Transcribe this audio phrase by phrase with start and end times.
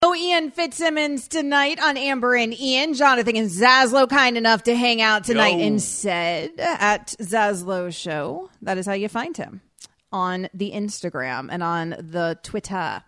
[0.00, 2.94] Oh, Ian Fitzsimmons tonight on Amber and Ian.
[2.94, 5.66] Jonathan and Zaslow kind enough to hang out tonight Yo.
[5.66, 8.48] instead at Zaslow Show.
[8.62, 9.60] That is how you find him
[10.12, 13.02] on the Instagram and on the Twitter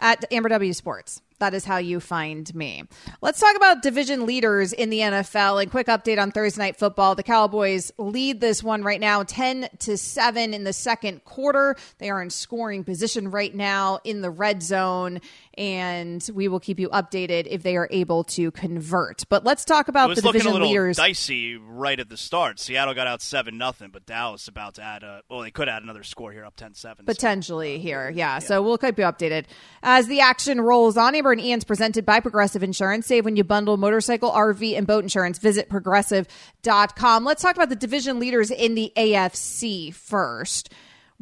[0.00, 1.22] at Amber W Sports.
[1.42, 2.84] That is how you find me.
[3.20, 5.60] Let's talk about division leaders in the NFL.
[5.60, 7.16] And quick update on Thursday night football.
[7.16, 11.74] The Cowboys lead this one right now, ten to seven in the second quarter.
[11.98, 15.20] They are in scoring position right now in the red zone,
[15.58, 19.24] and we will keep you updated if they are able to convert.
[19.28, 20.96] But let's talk It about was the looking a division little leaders.
[20.96, 22.58] dicey right at the start.
[22.60, 25.22] Seattle got out seven nothing, but Dallas about to add a.
[25.28, 27.06] Well, they could add another score here, up 10-7.
[27.06, 28.10] potentially here.
[28.10, 28.38] Yeah.
[28.38, 29.44] So we'll keep you updated
[29.82, 31.14] as the action rolls on.
[31.14, 33.06] Amber and Ian's presented by Progressive Insurance.
[33.06, 35.38] Save when you bundle motorcycle, RV, and boat insurance.
[35.38, 37.24] Visit progressive.com.
[37.24, 40.72] Let's talk about the division leaders in the AFC first.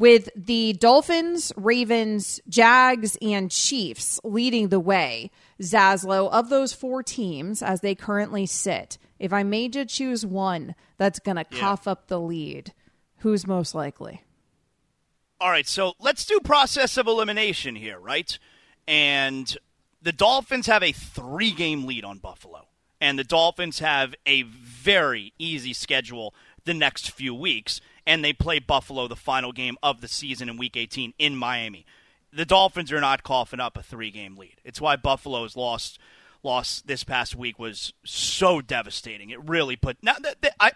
[0.01, 7.61] With the Dolphins, Ravens, Jags, and Chiefs leading the way, Zaslow, of those four teams
[7.63, 12.07] as they currently sit, if I made you choose one that's going to cough up
[12.07, 12.73] the lead,
[13.19, 14.23] who's most likely?
[15.39, 18.39] All right, so let's do process of elimination here, right?
[18.89, 19.55] And
[20.01, 22.69] the Dolphins have a three game lead on Buffalo.
[23.03, 27.83] And the Dolphins have a very easy schedule the next few weeks.
[28.07, 31.85] And they play Buffalo the final game of the season in week 18 in Miami.
[32.33, 34.57] The Dolphins are not coughing up a three game lead.
[34.65, 35.99] It's why Buffalo's lost
[36.43, 39.31] loss this past week was so devastating.
[39.31, 40.73] It really put now th- th- I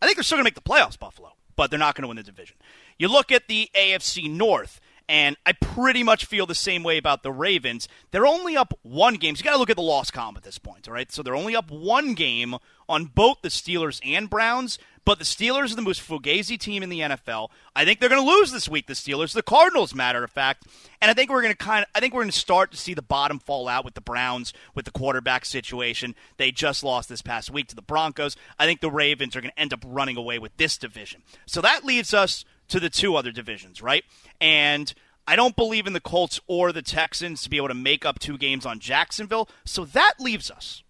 [0.00, 2.08] I think they're still going to make the playoffs, Buffalo, but they're not going to
[2.08, 2.56] win the division.
[2.98, 7.22] You look at the AFC North, and I pretty much feel the same way about
[7.22, 7.88] the Ravens.
[8.10, 9.34] They're only up one game.
[9.34, 11.10] So you got to look at the loss column at this point, all right?
[11.10, 12.56] So they're only up one game
[12.88, 16.90] on both the Steelers and Browns, but the Steelers are the most fugazi team in
[16.90, 17.48] the NFL.
[17.74, 18.86] I think they're going to lose this week.
[18.86, 20.66] The Steelers, the Cardinals, matter of fact,
[21.00, 22.76] and I think we're going to kind of, I think we're going to start to
[22.76, 26.14] see the bottom fall out with the Browns with the quarterback situation.
[26.36, 28.36] They just lost this past week to the Broncos.
[28.58, 31.22] I think the Ravens are going to end up running away with this division.
[31.46, 34.04] So that leaves us to the two other divisions, right?
[34.40, 34.92] And
[35.26, 38.18] I don't believe in the Colts or the Texans to be able to make up
[38.18, 39.48] two games on Jacksonville.
[39.64, 40.82] So that leaves us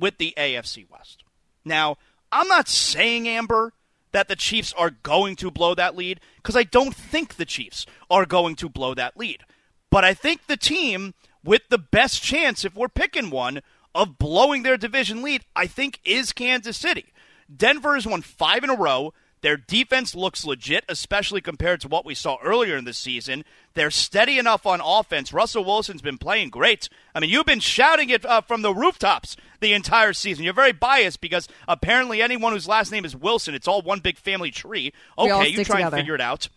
[0.00, 1.22] with the AFC West.
[1.64, 1.98] Now,
[2.32, 3.72] I'm not saying, Amber,
[4.12, 7.86] that the Chiefs are going to blow that lead because I don't think the Chiefs
[8.10, 9.42] are going to blow that lead.
[9.90, 13.60] But I think the team with the best chance, if we're picking one,
[13.94, 17.12] of blowing their division lead, I think is Kansas City.
[17.54, 19.12] Denver has won five in a row.
[19.42, 23.44] Their defense looks legit, especially compared to what we saw earlier in the season.
[23.74, 25.32] They're steady enough on offense.
[25.32, 26.88] Russell Wilson's been playing great.
[27.14, 30.44] I mean, you've been shouting it uh, from the rooftops the entire season.
[30.44, 34.16] You're very biased because apparently anyone whose last name is Wilson, it's all one big
[34.18, 34.92] family tree.
[35.18, 35.96] Okay, you try together.
[35.96, 36.48] and figure it out.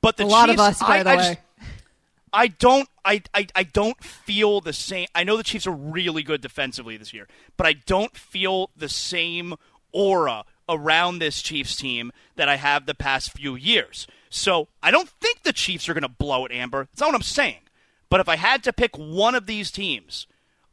[0.00, 1.22] But the A lot Chiefs, of us, by I, the I way.
[1.22, 1.38] just-
[2.36, 6.22] I don't I, I, I don't feel the same I know the Chiefs are really
[6.24, 9.54] good defensively this year, but I don't feel the same
[9.92, 14.08] aura around this Chiefs team that I have the past few years.
[14.30, 16.88] So I don't think the Chiefs are gonna blow it, Amber.
[16.90, 17.60] That's not what I'm saying.
[18.10, 20.26] But if I had to pick one of these teams,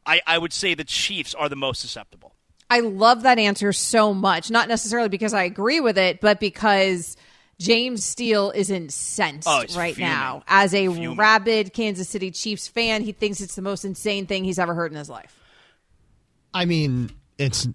[0.06, 2.34] I, I would say the Chiefs are the most susceptible.
[2.70, 4.50] I love that answer so much.
[4.50, 7.18] Not necessarily because I agree with it, but because
[7.60, 10.12] James Steele is incensed Oh, right fuming.
[10.12, 10.44] now.
[10.48, 11.18] As a Fuming.
[11.18, 14.92] rabid Kansas City Chiefs fan, he thinks it's the most insane thing he's ever heard
[14.92, 15.38] in his life.
[16.54, 17.68] I mean, it's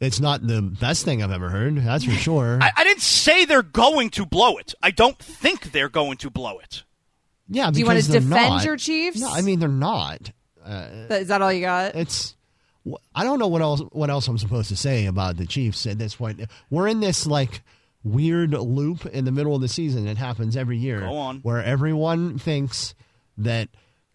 [0.00, 1.76] it's not the best thing I've ever heard.
[1.76, 2.58] That's for sure.
[2.62, 4.74] I, I didn't say they're going to blow it.
[4.82, 6.82] I don't think they're going to blow it.
[7.48, 8.64] yeah, Do you wanna defend not.
[8.64, 9.20] your Chiefs?
[9.20, 10.32] No, I mean they're not.
[10.64, 11.94] Uh, Is that all you got?
[11.94, 12.36] It's.
[13.14, 13.80] I don't know what else.
[13.92, 16.40] What else I'm supposed to say about the Chiefs at this point?
[16.70, 17.62] We're in this like
[18.02, 20.06] weird loop in the middle of the season.
[20.08, 21.00] It happens every year.
[21.00, 21.40] Go on.
[21.40, 22.94] Where everyone thinks
[23.38, 23.68] that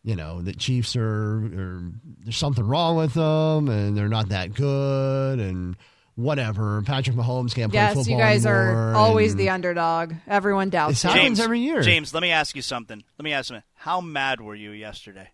[0.04, 1.92] you know the Chiefs are, are
[2.24, 5.76] there's something wrong with them and they're not that good and
[6.16, 6.82] whatever.
[6.82, 10.14] Patrick Mahomes can't play yes, football you guys anymore, are always the underdog.
[10.28, 11.10] Everyone doubts This you.
[11.10, 11.82] happens James, every year.
[11.82, 13.04] James, let me ask you something.
[13.20, 15.30] Let me ask you, how mad were you yesterday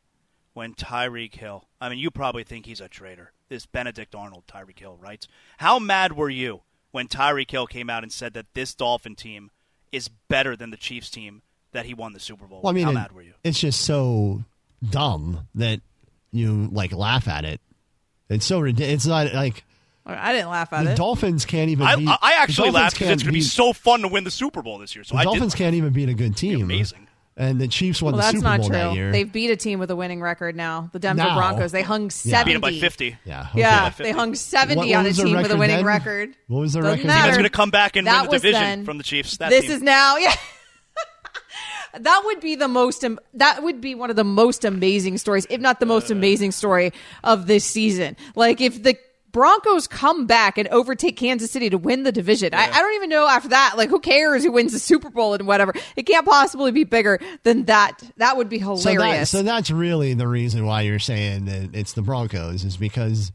[0.53, 1.65] when Tyreek Hill?
[1.79, 3.31] I mean, you probably think he's a traitor.
[3.49, 5.25] This Benedict Arnold, Tyreek Hill, right?
[5.57, 6.61] How mad were you
[6.91, 9.51] when Tyreek Hill came out and said that this Dolphin team
[9.91, 11.41] is better than the Chiefs team
[11.73, 12.61] that he won the Super Bowl?
[12.63, 13.33] Well, I mean, how it- mad were you?
[13.43, 14.43] it's just so
[14.89, 15.81] dumb that
[16.31, 17.59] you like laugh at it.
[18.29, 18.93] It's so ridiculous.
[18.93, 19.65] It's not like
[20.05, 20.85] I didn't laugh at it.
[20.85, 20.97] the it.
[20.97, 21.85] Dolphins can't even.
[21.85, 24.07] I, beat, I- I actually Dolphins laughed because it's going to be so fun to
[24.07, 25.03] win the Super Bowl this year.
[25.03, 25.57] So The I Dolphins did.
[25.57, 26.61] can't even beat a good team.
[26.63, 27.07] amazing.
[27.37, 28.93] And the Chiefs won well, the that's Super not Bowl that true.
[28.95, 29.11] year.
[29.11, 30.89] They've beat a team with a winning record now.
[30.91, 31.35] The Denver Now.
[31.37, 31.71] Broncos.
[31.71, 32.09] They hung Yeah.
[32.09, 32.49] seventy.
[32.51, 33.17] Beat him by 50.
[33.23, 33.47] yeah.
[33.51, 33.59] okay.
[33.59, 34.03] Yeah, 50.
[34.03, 35.85] they hung seventy what on a team with a winning then?
[35.85, 36.35] record.
[36.47, 37.07] What was their Doesn't record?
[37.07, 37.21] matter.
[37.27, 38.85] That's going to come back and That win the division then.
[38.85, 39.37] from the Chiefs.
[39.37, 39.71] That this team.
[39.71, 40.35] is now, yeah.
[41.99, 43.03] that would be the most.
[43.33, 46.15] That would be one of the most amazing stories, if not the most uh.
[46.15, 46.91] amazing story
[47.23, 48.17] of this season.
[48.35, 48.97] Like if the
[49.31, 52.53] Broncos come back and overtake Kansas City to win the division.
[52.53, 53.73] I, I don't even know after that.
[53.77, 55.73] Like who cares who wins the Super Bowl and whatever?
[55.95, 58.01] It can't possibly be bigger than that.
[58.17, 59.31] That would be So, hilarious.
[59.31, 63.31] that, so that's really the reason why you're saying that it's the Broncos is because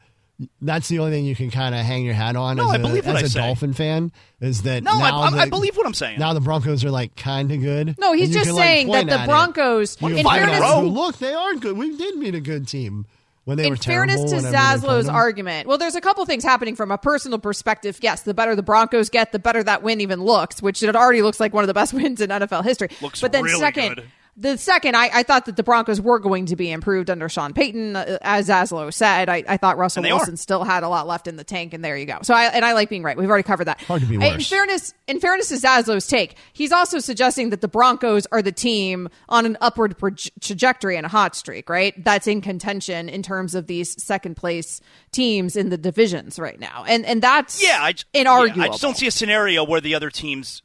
[0.61, 2.75] that's the only thing you can kind of hang your hat on No, as I
[2.75, 3.43] a, believe what as I a.
[3.47, 6.19] Dolphin fan is that No, I- now I- I the- believe what I'm saying.
[6.19, 7.95] Now the Broncos are like kind of good.
[7.97, 9.27] No, he's just can, like, saying that the at it.
[9.27, 11.75] Broncos- in can point fairness- and look, they are good.
[11.75, 13.07] We did beat a good team
[13.47, 16.25] when they in were fairness to whenever they played Zaslow's argument, well, there's a couple
[16.25, 17.97] things happening from a personal perspective.
[18.01, 21.21] Yes, the better the Broncos get, the better that win even looks, which it already
[21.21, 22.89] looks like one of the best wins in NFL history.
[23.01, 24.11] Looks but then really second, good.
[24.39, 27.53] The second, I, I thought that the Broncos were going to be improved under Sean
[27.53, 29.29] Payton, uh, as Zaslow said.
[29.29, 30.37] I, I thought Russell Wilson are.
[30.37, 32.19] still had a lot left in the tank, and there you go.
[32.21, 33.17] So I and I like being right.
[33.17, 33.81] We've already covered that.
[33.81, 37.61] Hard to be I- In fairness, in fairness to Zaslow's take, he's also suggesting that
[37.61, 41.93] the Broncos are the team on an upward proj- trajectory and a hot streak, right?
[42.03, 44.81] That's in contention in terms of these second place
[45.11, 48.55] teams in the divisions right now, and and that's Yeah, I, j- inarguable.
[48.57, 50.61] yeah, I just don't see a scenario where the other teams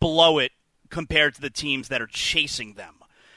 [0.00, 0.52] blow it
[0.90, 2.92] compared to the teams that are chasing them.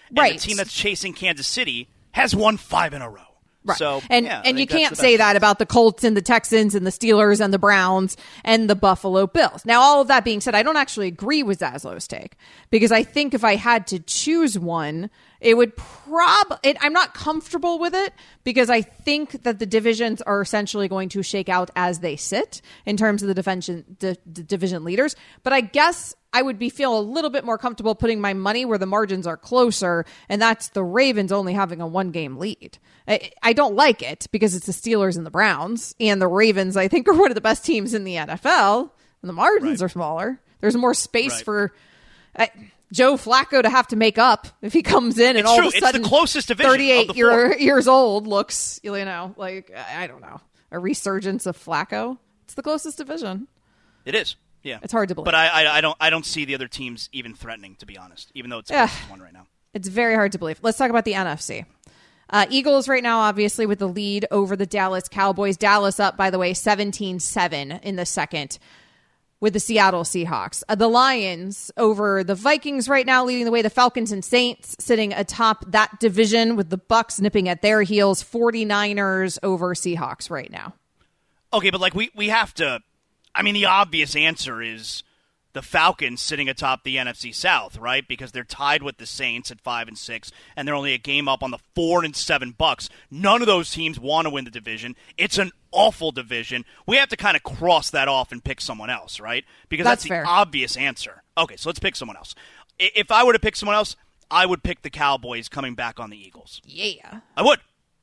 [0.10, 0.34] And Right.
[0.34, 3.22] the team that's chasing Kansas City has won five in a row.
[3.66, 3.78] Right.
[3.78, 6.88] So and yeah, and you can't say that about the Colts and the Texans and
[6.88, 8.16] the Steelers and the Browns
[8.46, 9.66] and the Buffalo Bills.
[9.66, 12.38] Now, all of that being said, I don't actually agree with Zaslow's take
[12.70, 15.10] because I think if I had to choose one,
[15.42, 16.58] it would prob.
[16.64, 18.14] It, I'm not comfortable with it
[18.46, 22.62] because I think that the divisions are essentially going to shake out as they sit
[22.86, 23.36] in terms of the
[24.00, 25.18] the division leaders.
[25.44, 28.64] But I guess I would be feel a little bit more comfortable putting my money
[28.66, 32.78] where the margins are closer, and that's the Ravens only having a one game lead.
[33.08, 36.78] I, I don't like it because it's the Steelers and the Browns, and the Ravens
[36.78, 38.92] I think are one of the best teams in the NFL,
[39.22, 40.40] and the margins are smaller.
[40.62, 41.46] There's more space Right.
[41.46, 41.74] for.
[42.36, 42.46] Uh,
[42.92, 45.68] Joe Flacco to have to make up if he comes in and It's all true.
[45.68, 48.92] of a It's the sudden closest division of 38 the year, years old looks you
[49.06, 50.42] know like I don't know
[50.72, 52.18] a resurgence of Flacco.
[52.46, 53.48] It's the closest division.
[54.06, 54.36] It is.
[54.64, 55.26] Yeah, It's hard to believe.
[55.26, 57.98] But I, I, I don't, I don't see the other teams even threatening, to be
[57.98, 58.32] honest.
[58.36, 58.90] Even though it's Yeah.
[59.10, 59.48] one right now.
[59.74, 60.60] It's very hard to believe.
[60.62, 61.66] Let's talk about the NFC.
[62.30, 65.58] Uh, Eagles right now, obviously, with the lead over the Dallas Cowboys.
[65.58, 68.60] Dallas up, by the way, 17 7 in the second
[69.40, 70.62] with the Seattle Seahawks.
[70.68, 73.62] Uh, the Lions over the Vikings right now, leading the way.
[73.62, 78.22] The Falcons and Saints sitting atop that division with the Bucs nipping at their heels.
[78.24, 80.74] 49ers over Seahawks right now.
[81.54, 82.82] Okay, but like we, we have to.
[83.36, 85.04] I mean, the obvious answer is
[85.54, 88.08] the Falcons sitting atop the NFC South, right?
[88.08, 91.28] Because they're tied with the Saints at five and six, and they're only a game
[91.28, 92.90] up on the four and seven Bucs.
[93.10, 94.96] None of those teams want to win the division.
[95.18, 96.66] It's an awful division.
[96.86, 99.44] We have to kind of cross that off and pick someone else, right?
[99.70, 101.24] Because That's that's, the obvious answer.
[101.38, 102.36] Okay, so let's pick someone else.
[102.78, 103.96] If I were to pick someone else,
[104.32, 106.62] I would pick the Cowboys coming back on the Eagles.
[106.64, 107.22] Yeah.
[107.36, 107.60] I would.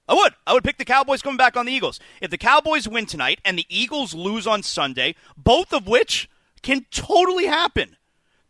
[0.08, 0.34] I would.
[0.46, 1.98] I would pick the Cowboys coming back on the Eagles.
[2.20, 6.30] If the Cowboys win tonight and the Eagles lose on Sunday, both of which
[6.62, 7.96] can totally happen,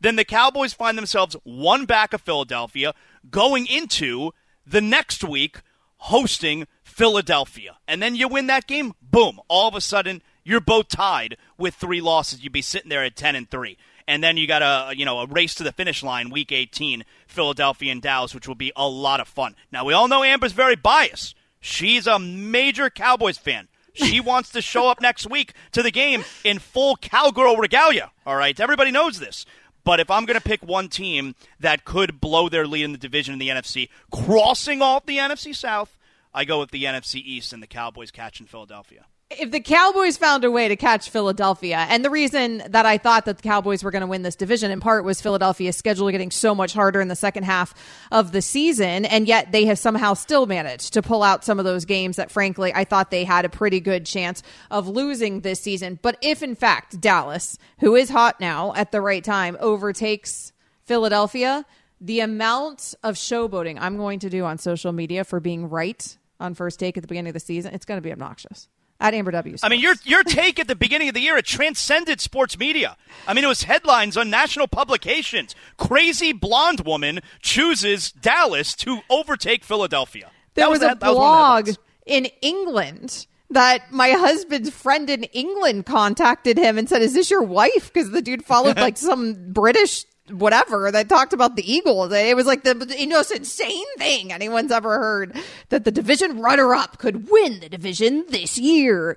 [0.01, 2.95] then the Cowboys find themselves one back of Philadelphia
[3.31, 4.33] going into
[4.67, 5.61] the next week
[5.97, 7.79] hosting Philadelphia.
[7.89, 11.75] And then you win that game, boom, all of a sudden you're both tied with
[11.75, 12.43] three losses.
[12.43, 13.77] You'd be sitting there at 10 and 3.
[14.09, 17.05] And then you got a you know a race to the finish line, week 18,
[17.27, 19.57] Philadelphia and Dallas, which will be a lot of fun.
[19.73, 21.35] Now we all know Amber's very biased.
[21.61, 23.69] She's a major Cowboys fan.
[23.95, 28.13] She wants to show up next week to the game in full cowgirl regalia.
[28.25, 29.47] All right, everybody knows this.
[29.85, 32.99] But if I'm going to pick one team that could blow their lead in the
[32.99, 35.97] division in the NFC, crossing off the NFC South,
[36.35, 39.07] I go with the NFC East and the Cowboys catching Philadelphia.
[39.29, 43.25] If the Cowboys found a way to catch Philadelphia, and the reason that I thought
[43.25, 46.31] that the Cowboys were going to win this division in part was Philadelphia's schedule getting
[46.31, 47.75] so much harder in the second half
[48.13, 51.65] of the season, and yet they have somehow still managed to pull out some of
[51.65, 55.61] those games that, frankly, I thought they had a pretty good chance of losing this
[55.61, 55.99] season.
[56.01, 60.53] But if, in fact, Dallas, who is hot now at the right time, overtakes
[60.85, 61.67] Philadelphia,
[62.01, 66.55] the amount of showboating I'm going to do on social media for being right on
[66.55, 68.69] first take at the beginning of the season, it's going to be obnoxious.
[68.99, 69.57] At Amber W.
[69.63, 72.97] I mean, your your take at the beginning of the year it transcended sports media.
[73.27, 75.55] I mean, it was headlines on national publications.
[75.77, 80.31] Crazy blonde woman chooses Dallas to overtake Philadelphia.
[80.55, 83.93] there That was, was a that- that was one of the blog in England that
[83.93, 88.23] my husband's friend in England contacted him and said, "Is this your wife?" Because the
[88.23, 92.13] dude followed like some British whatever that talked about the Eagles.
[92.13, 92.75] It was like the,
[93.09, 95.37] most insane thing anyone's ever heard
[95.69, 99.17] that the division runner-up could win the division this year.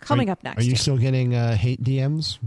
[0.00, 0.58] Coming up next.
[0.58, 2.38] Are you still getting uh, hate DMs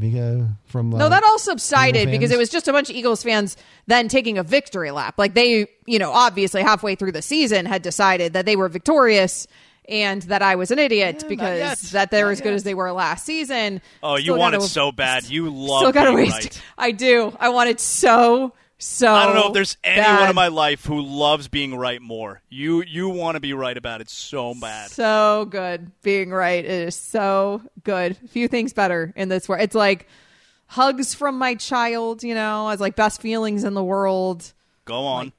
[0.65, 0.93] from?
[0.93, 4.07] Uh, No, that all subsided because it was just a bunch of Eagles fans then
[4.07, 5.15] taking a victory lap.
[5.17, 9.47] Like they, you know, obviously halfway through the season had decided that they were victorious
[9.89, 11.29] and that I was an idiot yet.
[11.29, 13.81] because that they're Not as good as they were last season.
[14.03, 15.29] Oh, you Still want it so bad.
[15.29, 16.33] You love Still gotta being waste.
[16.43, 16.61] right.
[16.77, 17.35] I do.
[17.39, 19.13] I want it so so.
[19.13, 20.29] I don't know if there's anyone bad.
[20.31, 22.41] in my life who loves being right more.
[22.49, 24.89] You you want to be right about it so bad.
[24.91, 26.63] so good being right.
[26.65, 28.17] It is so good.
[28.29, 29.61] Few things better in this world.
[29.61, 30.07] It's like
[30.67, 32.23] hugs from my child.
[32.23, 34.51] You know, as like best feelings in the world.
[34.85, 35.31] Go on.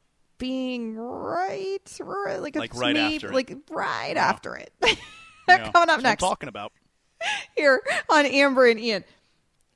[0.42, 3.32] Being right, right like, Like it's right me, after it.
[3.32, 4.72] like right after it.
[5.48, 6.72] Yeah, Coming up that's what I'm next talking about.
[7.56, 9.04] here on Amber and Ian.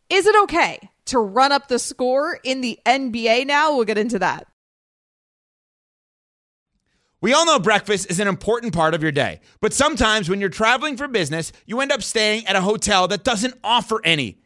[0.09, 3.75] Is it okay to run up the score in the NBA now?
[3.75, 4.47] We'll get into that.
[7.21, 10.49] We all know breakfast is an important part of your day, but sometimes when you're
[10.49, 14.39] traveling for business, you end up staying at a hotel that doesn't offer any.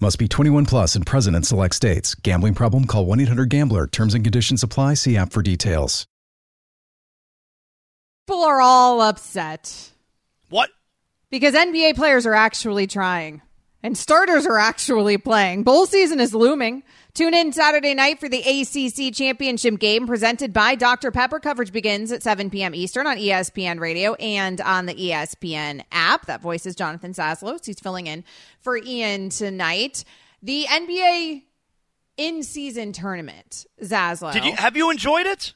[0.00, 2.14] Must be 21 plus and present in select states.
[2.14, 2.84] Gambling problem?
[2.86, 3.86] Call 1 800 Gambler.
[3.88, 4.94] Terms and conditions apply.
[4.94, 6.06] See app for details.
[8.28, 9.90] People are all upset
[10.50, 10.68] What?
[11.30, 13.40] because NBA players are actually trying
[13.88, 15.62] and starters are actually playing.
[15.62, 16.82] Bowl season is looming.
[17.14, 21.10] Tune in Saturday night for the ACC championship game presented by Dr.
[21.10, 21.40] Pepper.
[21.40, 22.74] Coverage begins at 7 p.m.
[22.74, 26.26] Eastern on ESPN Radio and on the ESPN app.
[26.26, 27.64] That voice is Jonathan Zaslow's.
[27.64, 28.24] He's filling in
[28.60, 30.04] for Ian tonight.
[30.42, 31.44] The NBA
[32.18, 34.34] in season tournament, Zaslow.
[34.34, 35.54] Did you have you enjoyed it?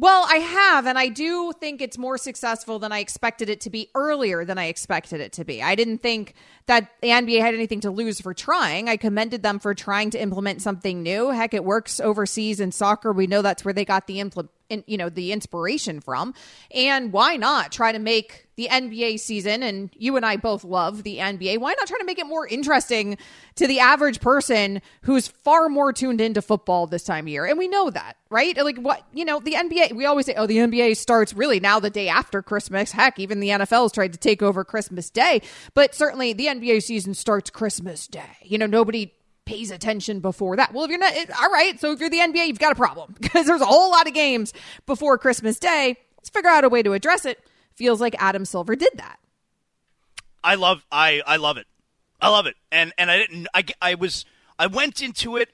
[0.00, 3.70] Well, I have, and I do think it's more successful than I expected it to
[3.70, 5.60] be earlier than I expected it to be.
[5.60, 6.34] I didn't think
[6.66, 8.88] that the NBA had anything to lose for trying.
[8.88, 11.30] I commended them for trying to implement something new.
[11.30, 13.10] Heck, it works overseas in soccer.
[13.12, 16.34] We know that's where they got the impl- in, you know, the inspiration from.
[16.70, 21.04] And why not try to make the NBA season and you and I both love
[21.04, 21.58] the NBA.
[21.58, 23.16] Why not try to make it more interesting
[23.54, 27.46] to the average person who's far more tuned into football this time of year?
[27.46, 28.56] And we know that, right?
[28.56, 31.78] Like what, you know, the NBA, we always say, oh, the NBA starts really now
[31.78, 32.90] the day after Christmas.
[32.90, 35.40] Heck, even the NFL's tried to take over Christmas Day,
[35.74, 38.38] but certainly the NBA season starts Christmas Day.
[38.42, 39.12] You know, nobody
[39.48, 40.74] pays attention before that.
[40.74, 41.80] Well, if you're not, it, all right.
[41.80, 44.12] So if you're the NBA, you've got a problem because there's a whole lot of
[44.12, 44.52] games
[44.84, 45.96] before Christmas Day.
[46.18, 47.42] Let's figure out a way to address it.
[47.74, 49.18] Feels like Adam Silver did that.
[50.44, 51.66] I love I I love it.
[52.20, 52.56] I love it.
[52.70, 54.24] And and I didn't I I was
[54.58, 55.48] I went into it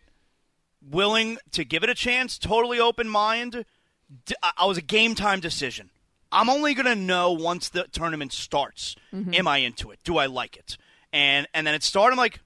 [0.90, 3.64] willing to give it a chance, totally open mind.
[4.42, 5.90] I was a game time decision.
[6.32, 8.96] I'm only going to know once the tournament starts.
[9.14, 9.34] Mm-hmm.
[9.34, 10.00] Am I into it?
[10.02, 10.76] Do I like it?
[11.12, 12.40] And and then it started I'm like,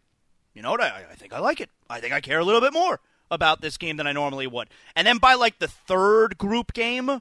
[0.54, 0.80] you know what?
[0.80, 1.70] I, I think I like it.
[1.88, 3.00] I think I care a little bit more
[3.30, 4.68] about this game than I normally would.
[4.96, 7.20] And then by like the third group game,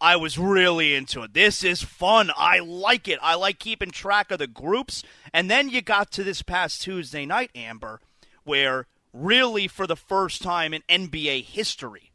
[0.00, 1.34] I was really into it.
[1.34, 2.30] This is fun.
[2.36, 3.18] I like it.
[3.22, 5.02] I like keeping track of the groups.
[5.32, 8.00] And then you got to this past Tuesday night, Amber,
[8.44, 12.12] where really for the first time in NBA history,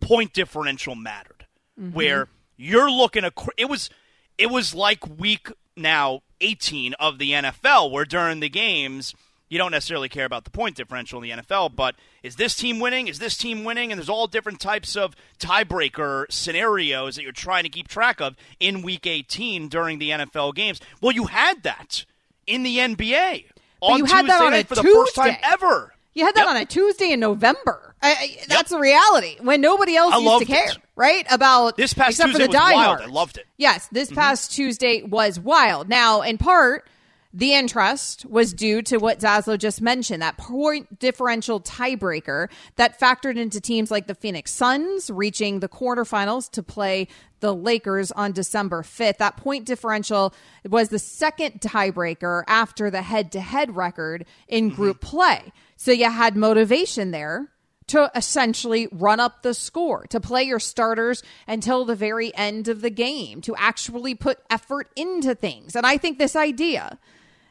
[0.00, 1.46] point differential mattered.
[1.78, 1.92] Mm-hmm.
[1.94, 3.90] Where you're looking at it was
[4.36, 9.14] it was like week now 18 of the NFL where during the games
[9.48, 12.80] you don't necessarily care about the point differential in the NFL, but is this team
[12.80, 13.08] winning?
[13.08, 13.92] Is this team winning?
[13.92, 18.36] And there's all different types of tiebreaker scenarios that you're trying to keep track of
[18.60, 20.80] in week 18 during the NFL games.
[21.00, 22.04] Well, you had that
[22.46, 23.44] in the NBA
[23.80, 25.94] on you had that Tuesday on a for the first time ever.
[26.14, 26.48] You had that Yep.
[26.48, 27.94] on a Tuesday in November.
[28.02, 30.78] I, I, that's the reality when nobody else I used to care, it.
[30.96, 31.24] right?
[31.30, 33.00] About This past except Tuesday for the was wild.
[33.00, 33.46] I loved it.
[33.56, 34.18] Yes, this mm-hmm.
[34.18, 35.88] past Tuesday was wild.
[35.88, 36.88] Now, in part,
[37.34, 43.36] The interest was due to what Zaslow just mentioned, that point differential tiebreaker that factored
[43.36, 47.06] into teams like the Phoenix Suns reaching the quarterfinals to play
[47.40, 49.18] the Lakers on December 5th.
[49.18, 50.34] That point differential
[50.66, 54.76] was the second tiebreaker after the head to head record in mm-hmm.
[54.76, 55.52] group play.
[55.76, 57.48] So you had motivation there
[57.88, 62.80] to essentially run up the score, to play your starters until the very end of
[62.80, 65.74] the game, to actually put effort into things.
[65.74, 66.98] And I think this idea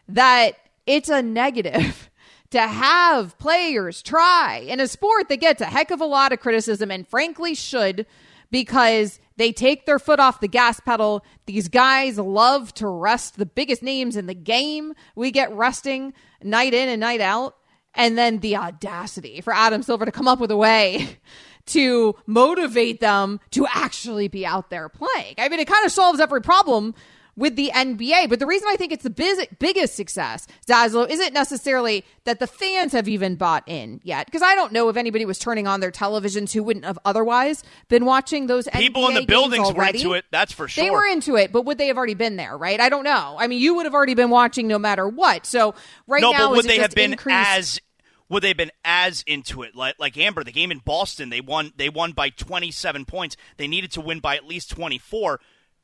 [0.10, 0.54] that
[0.86, 2.10] it's a negative
[2.52, 6.40] to have players try in a sport that gets a heck of a lot of
[6.40, 8.06] criticism and frankly should
[8.50, 11.24] because they take their foot off the gas pedal.
[11.46, 14.94] These guys love to rest the biggest names in the game.
[15.16, 17.56] We get resting night in and night out.
[17.94, 21.18] And then the audacity for Adam Silver to come up with a way
[21.68, 25.36] to motivate them to actually be out there playing.
[25.38, 26.94] I mean, it kind of solves every problem
[27.38, 28.27] with the NBA.
[28.27, 32.48] But the reason I think it's the biz- biggest success, Zaslow, isn't necessarily that the
[32.48, 34.25] fans have even bought in yet.
[34.25, 37.63] Because I don't know if anybody was turning on their televisions who wouldn't have otherwise
[37.88, 40.84] been watching those People NBA in the buildings were into it, that's for sure.
[40.84, 42.82] They were into it, but would they have already been there, right?
[42.82, 43.38] I don't know.
[43.39, 45.46] I mean, you would have already been watching no matter what.
[45.46, 45.75] So
[46.08, 47.82] right no, now, but would they have been increased- as
[48.29, 51.39] would they have been as into it like like Amber the game in Boston they
[51.39, 55.39] won they won by 27 points they needed to win by at least 24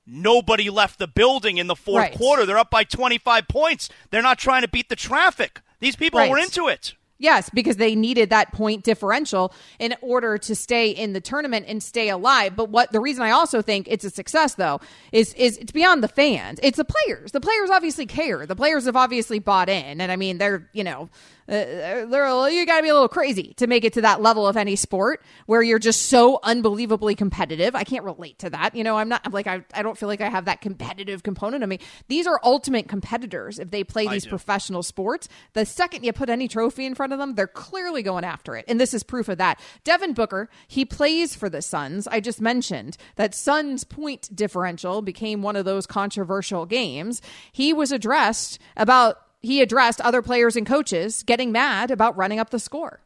[0.06, 2.14] nobody left the building in the fourth Right.
[2.16, 6.20] quarter they're up by 25 points they're not trying to beat the traffic these people
[6.20, 6.30] Right.
[6.30, 6.94] were into it
[7.24, 11.82] Yes, because they needed that point differential in order to stay in the tournament and
[11.82, 12.54] stay alive.
[12.54, 14.82] But what the reason I also think it's a success though
[15.14, 16.60] is is it's beyond the fans.
[16.62, 17.32] It's the players.
[17.32, 18.46] The players obviously care.
[18.46, 21.10] The players have obviously bought in, and I mean they're you know
[21.48, 24.46] uh, they're you got to be a little crazy to make it to that level
[24.46, 27.74] of any sport where you're just so unbelievably competitive.
[27.74, 28.76] I can't relate to that.
[28.76, 31.24] You know, I'm not I'm like I I don't feel like I have that competitive
[31.24, 31.80] component of me.
[32.10, 35.30] These are ultimate competitors if they play these professional sports.
[35.54, 38.66] The second you put any trophy in front of them, they're clearly going after it.
[38.68, 39.60] And this is proof of that.
[39.84, 42.08] Devin Booker, he plays for the Suns.
[42.08, 47.22] I just mentioned that Suns point differential became one of those controversial games.
[47.52, 52.50] He was addressed about he addressed other players and coaches getting mad about running up
[52.50, 53.02] the score.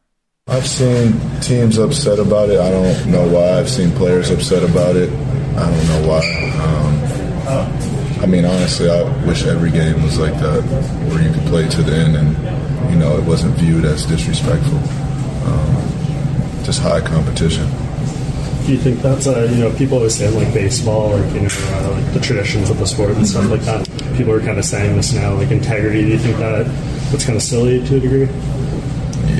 [0.46, 2.58] I've seen teams upset about it.
[2.58, 3.58] I don't know why.
[3.58, 5.10] I've seen players upset about it.
[5.10, 6.20] I don't know why.
[6.62, 7.87] Um,
[8.20, 10.62] I mean, honestly, I wish every game was like that,
[11.08, 14.78] where you could play to the end and, you know, it wasn't viewed as disrespectful.
[15.46, 17.66] Um, just high competition.
[18.66, 21.48] Do you think that's uh, you know people always say like baseball like you know
[21.48, 23.88] uh, like the traditions of the sport and stuff like that.
[24.14, 26.02] People are kind of saying this now like integrity.
[26.02, 26.66] Do you think that
[27.10, 28.28] that's kind of silly to a degree?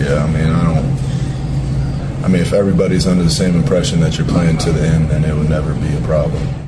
[0.02, 2.24] Yeah, I mean, I don't.
[2.24, 5.24] I mean, if everybody's under the same impression that you're playing to the end, then
[5.24, 6.67] it would never be a problem.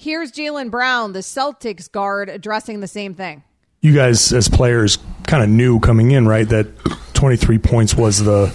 [0.00, 3.42] Here's Jaylen Brown, the Celtics guard, addressing the same thing.
[3.80, 6.68] you guys as players kind of knew coming in, right, that
[7.14, 8.54] 23 points was the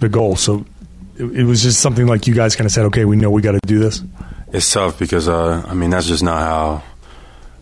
[0.00, 0.34] the goal.
[0.34, 0.64] So
[1.16, 3.40] it, it was just something like you guys kind of said, okay, we know we
[3.40, 4.02] got to do this.
[4.52, 6.82] It's tough because uh, I mean that's just not how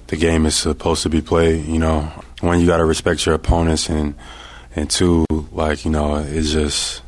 [0.06, 1.66] the game is supposed to be played.
[1.66, 2.10] You know,
[2.40, 4.14] one you got to respect your opponents, and
[4.74, 7.02] and two, like you know, it's just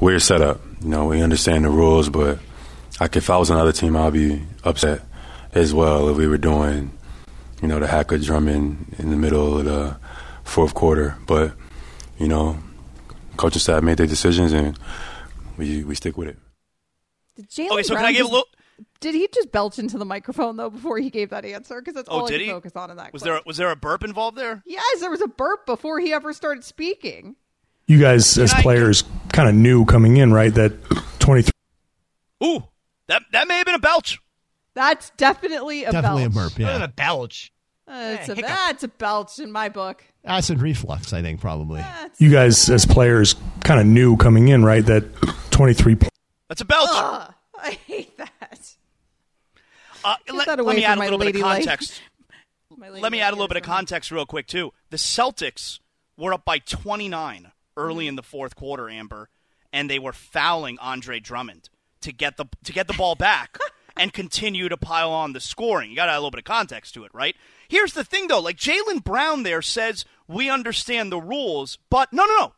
[0.00, 0.62] weird setup.
[0.80, 2.38] You know, we understand the rules, but
[3.00, 5.02] like if I was another team, I'd be upset
[5.54, 6.92] as well if we were doing,
[7.62, 9.96] you know, the hack-a-Drummond in the middle of the
[10.44, 11.16] fourth quarter.
[11.26, 11.52] But
[12.18, 12.58] you know,
[13.36, 14.78] coaching staff made their decisions, and
[15.56, 16.38] we we stick with it.
[17.36, 18.48] Did Jaylen okay so Brown can I give a just- little
[19.00, 21.80] Did he just belch into the microphone though before he gave that answer?
[21.80, 23.12] Because that's oh all did can he focus on in that.
[23.12, 23.34] was clip.
[23.34, 26.32] there was there a burp involved there Yes, there was a burp before he ever
[26.32, 27.36] started speaking.
[27.86, 30.72] You guys as I- players kind of knew coming in, right, that
[31.20, 31.50] 23
[32.44, 32.64] ooh
[33.06, 34.20] that that may have been a belch
[34.78, 36.54] That's definitely a Definitely a belch.
[36.54, 36.58] burp.
[36.60, 37.52] Yeah, a belch.
[37.88, 40.04] Uh, it's a, that's a belch in my book.
[40.24, 41.12] acid reflux.
[41.12, 41.84] I think probably.
[42.18, 45.02] you guys as players kind of knew coming in, right, that
[45.50, 46.16] 23 points.
[46.48, 48.74] that's a belch Ugh, I hate that.
[50.04, 52.00] uh, let, that let me add a little bit of context
[52.78, 54.70] Let me add a little bit of context real quick too.
[54.90, 55.80] The Celtics
[56.16, 59.28] were up by 29 early in the fourth quarter, Amber,
[59.72, 61.68] and they were fouling Andre Drummond
[62.02, 63.58] to get the to get the ball back
[63.98, 65.90] and continue to pile on the scoring.
[65.90, 67.36] You got to add a little bit of context to it, right?
[67.68, 72.24] Here's the thing though, like Jaylen Brown there says we understand the rules, but no,
[72.24, 72.52] no, no.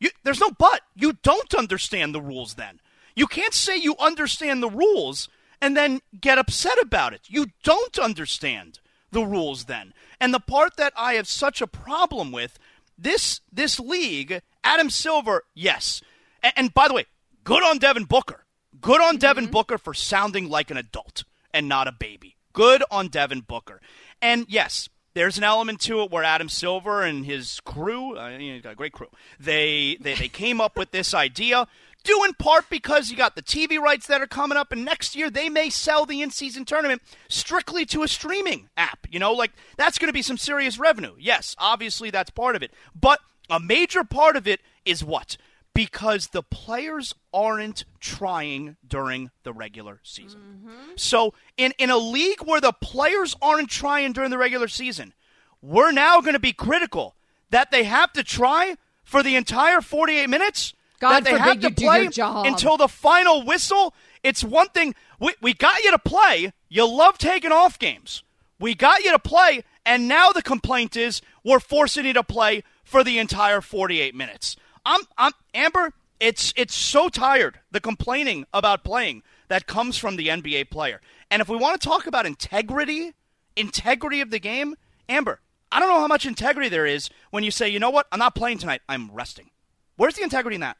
[0.00, 0.80] You, there's no but.
[0.94, 2.80] You don't understand the rules then.
[3.14, 5.28] You can't say you understand the rules
[5.60, 7.20] and then get upset about it.
[7.28, 8.80] You don't understand
[9.12, 9.94] the rules then.
[10.20, 12.58] And the part that I have such a problem with
[12.98, 16.02] this this league, Adam Silver, yes.
[16.42, 17.06] And, and by the way,
[17.44, 18.41] good on Devin Booker.
[18.82, 21.22] Good on Devin Booker for sounding like an adult
[21.54, 22.34] and not a baby.
[22.52, 23.80] Good on Devin Booker.
[24.20, 28.54] And yes, there's an element to it where Adam Silver and his crew, uh, you
[28.54, 29.06] know, got a great crew,
[29.38, 31.68] they, they, they came up with this idea,
[32.02, 35.14] due in part because you got the TV rights that are coming up, and next
[35.14, 39.06] year they may sell the in season tournament strictly to a streaming app.
[39.08, 41.14] You know, like that's going to be some serious revenue.
[41.20, 42.72] Yes, obviously that's part of it.
[43.00, 45.36] But a major part of it is what?
[45.74, 50.40] Because the players aren't trying during the regular season.
[50.40, 50.92] Mm-hmm.
[50.96, 55.14] So, in, in a league where the players aren't trying during the regular season,
[55.62, 57.14] we're now going to be critical
[57.50, 60.74] that they have to try for the entire 48 minutes.
[61.00, 62.46] God that they forbid have to you do play your job.
[62.46, 63.94] until the final whistle.
[64.22, 64.94] It's one thing.
[65.18, 66.52] We, we got you to play.
[66.68, 68.22] You love taking off games.
[68.60, 72.62] We got you to play, and now the complaint is we're forcing you to play
[72.84, 74.56] for the entire 48 minutes.
[74.84, 75.92] I'm, I'm Amber.
[76.20, 81.00] It's it's so tired the complaining about playing that comes from the NBA player.
[81.30, 83.12] And if we want to talk about integrity,
[83.56, 84.76] integrity of the game,
[85.08, 85.40] Amber,
[85.72, 88.18] I don't know how much integrity there is when you say, you know what, I'm
[88.18, 88.82] not playing tonight.
[88.88, 89.50] I'm resting.
[89.96, 90.76] Where's the integrity in that?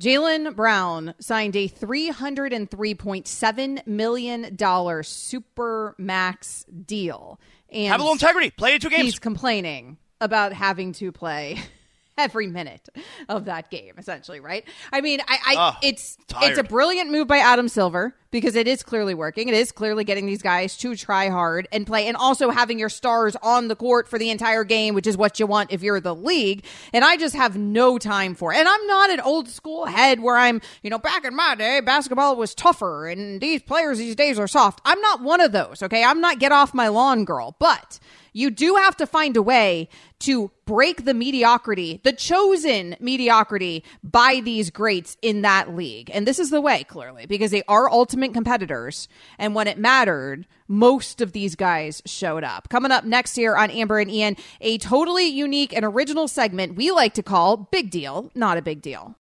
[0.00, 4.56] Jaylen Brown signed a $303.7 million
[5.04, 7.38] super max deal.
[7.68, 8.50] And Have a little integrity.
[8.50, 9.02] Play two games.
[9.02, 11.58] He's complaining about having to play
[12.18, 12.88] every minute
[13.28, 14.64] of that game, essentially, right?
[14.92, 16.50] I mean, I, I Oh, it's tired.
[16.50, 19.48] it's a brilliant move by Adam Silver because it is clearly working.
[19.48, 22.88] It is clearly getting these guys to try hard and play, and also having your
[22.88, 26.00] stars on the court for the entire game, which is what you want if you're
[26.00, 26.64] the league.
[26.92, 28.58] And I just have no time for it.
[28.58, 31.80] And I'm not an old school head where I'm, you know, back in my day,
[31.80, 34.80] basketball was tougher, and these players these days are soft.
[34.84, 35.82] I'm not one of those.
[35.82, 37.98] Okay, I'm not get off my lawn girl, but
[38.32, 39.88] you do have to find a way
[40.20, 46.10] to break the mediocrity, the chosen mediocrity by these greats in that league.
[46.12, 47.88] And this is the way, clearly, because they are
[48.28, 49.08] competitors.
[49.38, 52.68] And when it mattered, most of these guys showed up.
[52.68, 56.90] Coming up next year on Amber and Ian, a totally unique and original segment we
[56.90, 59.16] like to call Big Deal, Not a Big Deal.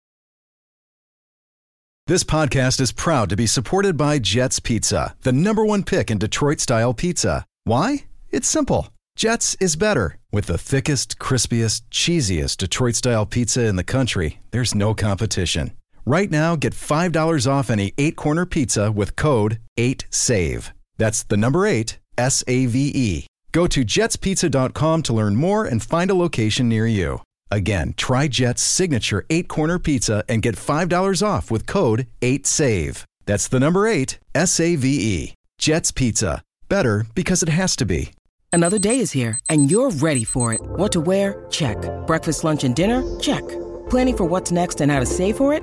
[2.07, 6.19] This podcast is proud to be supported by Jets Pizza, the number one pick in
[6.19, 7.47] Detroit style pizza.
[7.65, 8.05] Why?
[8.31, 8.89] It's simple.
[9.17, 10.19] Jets is better.
[10.31, 15.71] With the thickest, crispiest, cheesiest Detroit style pizza in the country, there's no competition.
[16.07, 20.71] Right now, get $5 off any eight corner pizza with code 8SAVE.
[20.99, 23.27] That's the number eight, S A V E.
[23.53, 27.23] Go to jetspizza.com to learn more and find a location near you.
[27.51, 33.05] Again, try Jet's signature eight corner pizza and get $5 off with code 8SAVE.
[33.27, 35.35] That's the number eight, S A V E.
[35.59, 36.43] Jet's Pizza.
[36.69, 38.11] Better because it has to be.
[38.53, 40.61] Another day is here, and you're ready for it.
[40.62, 41.47] What to wear?
[41.51, 41.79] Check.
[42.07, 43.03] Breakfast, lunch, and dinner?
[43.19, 43.43] Check.
[43.88, 45.62] Planning for what's next and how to save for it?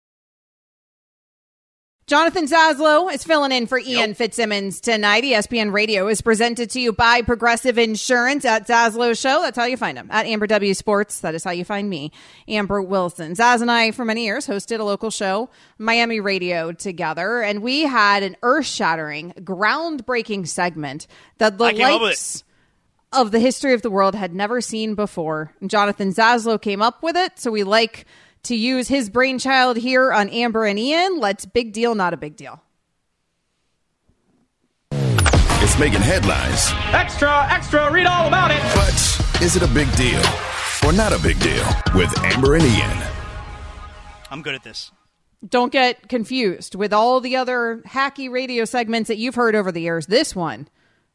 [2.07, 5.23] Jonathan Zaslow is filling in for Ian Fitzsimmons tonight.
[5.23, 9.41] ESPN Radio is presented to you by Progressive Insurance at Zaslow Show.
[9.41, 10.09] That's how you find him.
[10.11, 12.11] At Amber W Sports, that is how you find me,
[12.49, 13.33] Amber Wilson.
[13.33, 17.83] Zaz and I, for many years, hosted a local show, Miami Radio, together, and we
[17.83, 22.43] had an earth shattering, groundbreaking segment that the I came up with likes
[23.13, 25.53] of the history of the world had never seen before.
[25.61, 28.05] And Jonathan Zaslow came up with it, so we like
[28.43, 31.19] to use his brainchild here on Amber and Ian.
[31.19, 32.61] Let's big deal, not a big deal.
[34.91, 36.71] It's making headlines.
[36.93, 38.61] Extra, extra, read all about it.
[38.73, 40.21] But is it a big deal
[40.83, 41.65] or not a big deal?
[41.95, 42.97] With Amber and Ian.
[44.31, 44.91] I'm good at this.
[45.47, 49.81] Don't get confused with all the other hacky radio segments that you've heard over the
[49.81, 50.07] years.
[50.07, 50.67] This one,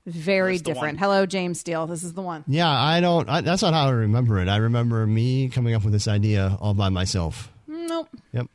[0.06, 0.98] very different.
[0.98, 1.86] Hello, James Steele.
[1.86, 2.44] This is the one.
[2.46, 3.28] Yeah, I don't.
[3.28, 4.48] I, that's not how I remember it.
[4.48, 7.52] I remember me coming up with this idea all by myself.
[7.66, 8.08] Nope.
[8.32, 8.46] Yep.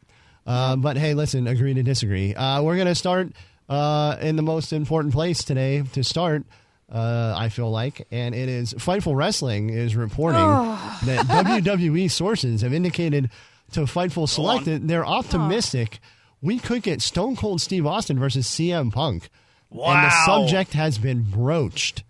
[0.45, 2.33] Uh, but hey, listen, agree to disagree.
[2.33, 3.31] Uh, we're going to start
[3.69, 6.43] uh, in the most important place today to start.
[6.91, 10.41] Uh, I feel like, and it is Fightful Wrestling is reporting
[11.05, 13.29] that WWE sources have indicated
[13.71, 15.99] to Fightful Select that they're optimistic
[16.41, 19.29] we could get Stone Cold Steve Austin versus CM Punk.
[19.73, 22.03] And the subject has been broached.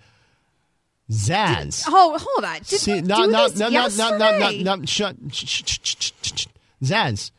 [1.12, 1.84] Zaz.
[1.88, 2.58] Oh, hold on.
[2.60, 4.86] Did See, we no, do no, this no, no, no, no, no, yesterday?
[4.86, 6.48] shut, sh-
[6.82, 7.32] Zaz.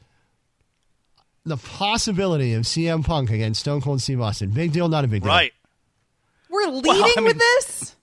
[1.44, 4.50] The possibility of CM Punk against Stone Cold Steve Austin.
[4.50, 5.30] Big deal, not a big deal.
[5.32, 5.52] Right.
[6.50, 7.96] We're leading I mean- with this?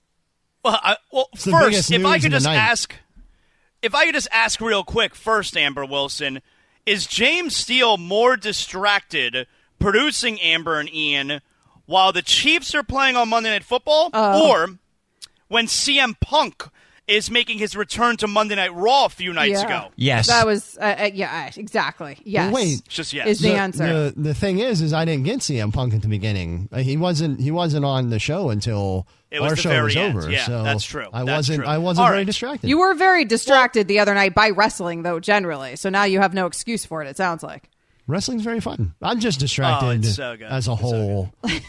[0.63, 2.55] Well, I, well, the first, if I could just night.
[2.57, 2.93] ask,
[3.81, 6.41] if I could just ask real quick, first, Amber Wilson,
[6.85, 9.47] is James Steele more distracted
[9.79, 11.39] producing Amber and Ian
[11.89, 14.49] while the Chiefs are playing on Monday Night Football, Oh.
[14.49, 14.67] or
[15.47, 16.63] when CM Punk
[17.07, 19.65] is making his return to Monday Night Raw a few nights Yeah.
[19.65, 19.91] ago?
[19.95, 20.27] Yes.
[20.27, 22.19] That was uh, uh, yeah, exactly.
[22.23, 22.53] Yes.
[22.53, 23.25] Well, wait, Just yes.
[23.27, 24.11] is the, answer.
[24.11, 26.69] The, the thing is, is I didn't get CM Punk at the beginning.
[26.71, 27.39] Uh, He wasn't.
[27.41, 30.15] He wasn't on the show until It our show was end.
[30.15, 30.29] over.
[30.29, 31.07] Yeah, so that's true.
[31.11, 31.57] I That's wasn't.
[31.61, 31.67] true.
[31.67, 32.25] I wasn't All very right.
[32.27, 32.69] distracted.
[32.69, 35.19] you were very distracted the other night by wrestling, though.
[35.19, 37.07] Generally, so now you have no excuse for it.
[37.07, 37.71] It sounds like.
[38.05, 38.93] Wrestling's very fun.
[39.01, 40.45] I'm just distracted Oh, it's so good.
[40.47, 41.33] as a It's so whole.
[41.43, 41.51] Well,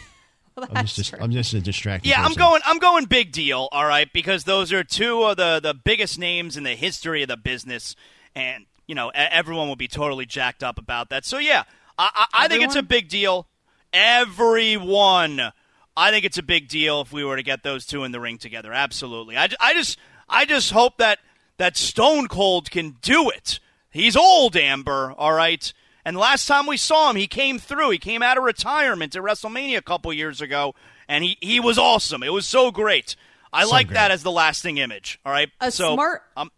[0.73, 1.09] I'm just.
[1.09, 1.19] true.
[1.21, 2.07] I'm just a distracted.
[2.09, 2.61] Yeah, I'm going.
[2.65, 3.69] I'm going big deal.
[3.71, 7.29] All right, because those are two of the the biggest names in the history of
[7.29, 7.95] the business,
[8.35, 11.25] and you know e- everyone will be totally jacked up about that.
[11.25, 11.63] So yeah,
[11.97, 13.47] I, I, I think it's a big deal.
[13.93, 15.51] Everyone,
[15.97, 18.19] I think it's a big deal if we were to get those two in the
[18.19, 18.71] ring together.
[18.73, 19.37] Absolutely.
[19.37, 19.97] I, I just
[20.29, 21.19] I just hope that
[21.57, 23.59] that Stone Cold can do it.
[23.89, 25.13] He's old, Amber.
[25.17, 25.71] All right.
[26.05, 27.91] And last time we saw him, he came through.
[27.91, 30.73] He came out of retirement at WrestleMania a couple years ago,
[31.07, 32.23] and he, he was awesome.
[32.23, 33.15] It was so great.
[33.53, 33.95] I So like great.
[33.95, 35.19] that as the lasting image.
[35.25, 35.49] All right.
[35.59, 36.51] A so, smart- Um,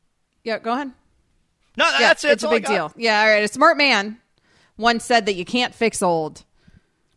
[0.43, 0.91] Yeah, go ahead.
[1.77, 2.31] no, Yeah, that's it.
[2.31, 2.93] It's That's a big deal.
[2.95, 3.43] Yeah, all right.
[3.43, 4.17] A smart man
[4.77, 6.43] once said that you can't fix old.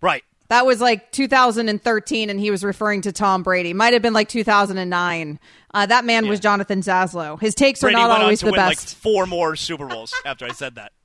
[0.01, 0.25] Right.
[0.49, 3.73] That was like 2013, and he was referring to Tom Brady.
[3.73, 5.39] Might have been like 2009.
[5.75, 7.41] Uh, that man was Jonathan Zaslow.
[7.41, 8.89] His takes Brady are not went always on to the win best.
[8.95, 10.93] like four more Super Bowls after I said that.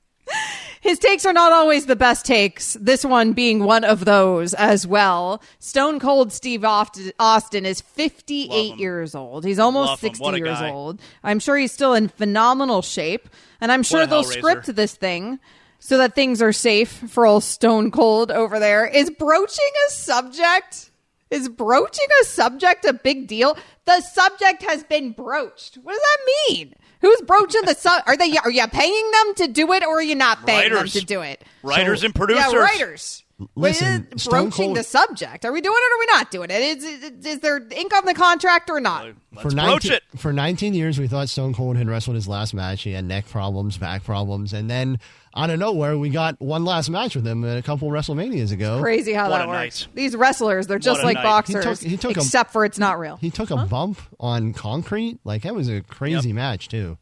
[0.82, 2.74] His takes are not always the best takes.
[2.74, 5.40] This one being one of those as well.
[5.60, 9.44] Stone Cold Steve Austin is 58 years old.
[9.44, 10.70] He's almost 60 years guy.
[10.70, 11.00] old.
[11.22, 13.28] I'm sure he's still in phenomenal shape,
[13.60, 15.38] and I'm sure they'll script this thing
[15.78, 18.84] so that things are safe for old Stone Cold over there.
[18.84, 20.90] Is broaching a subject?
[21.30, 23.56] Is broaching a subject a big deal?
[23.84, 25.76] The subject has been broached.
[25.76, 26.18] What does that
[26.48, 26.74] mean?
[27.02, 28.02] Who's broaching the sub?
[28.06, 28.36] Are they?
[28.38, 30.92] Are you paying them to do it, or are you not paying Writers.
[30.94, 31.44] them to do it?
[31.62, 32.52] Writers and producers.
[32.52, 33.24] Yeah, writers.
[33.56, 35.44] Listen, Wait, broaching Cold- the subject.
[35.44, 36.62] Are we doing it or are we not doing it?
[36.62, 39.04] Is, is, is there ink on the contract or not?
[39.40, 40.02] For Let's broach 19, it.
[40.16, 42.82] for 19 years, we thought Stone Cold had wrestled his last match.
[42.82, 45.00] He had neck problems, back problems, and then
[45.34, 48.80] out of nowhere, we got one last match with him a couple WrestleManias ago.
[48.80, 49.86] Crazy how What that works.
[49.86, 49.94] night.
[49.94, 51.22] These wrestlers, they're just a like night.
[51.22, 53.16] He boxers, took- he took a- except for it's not real.
[53.16, 55.18] He took a bump on concrete.
[55.24, 56.34] Like that was a crazy Yep.
[56.36, 56.98] match too.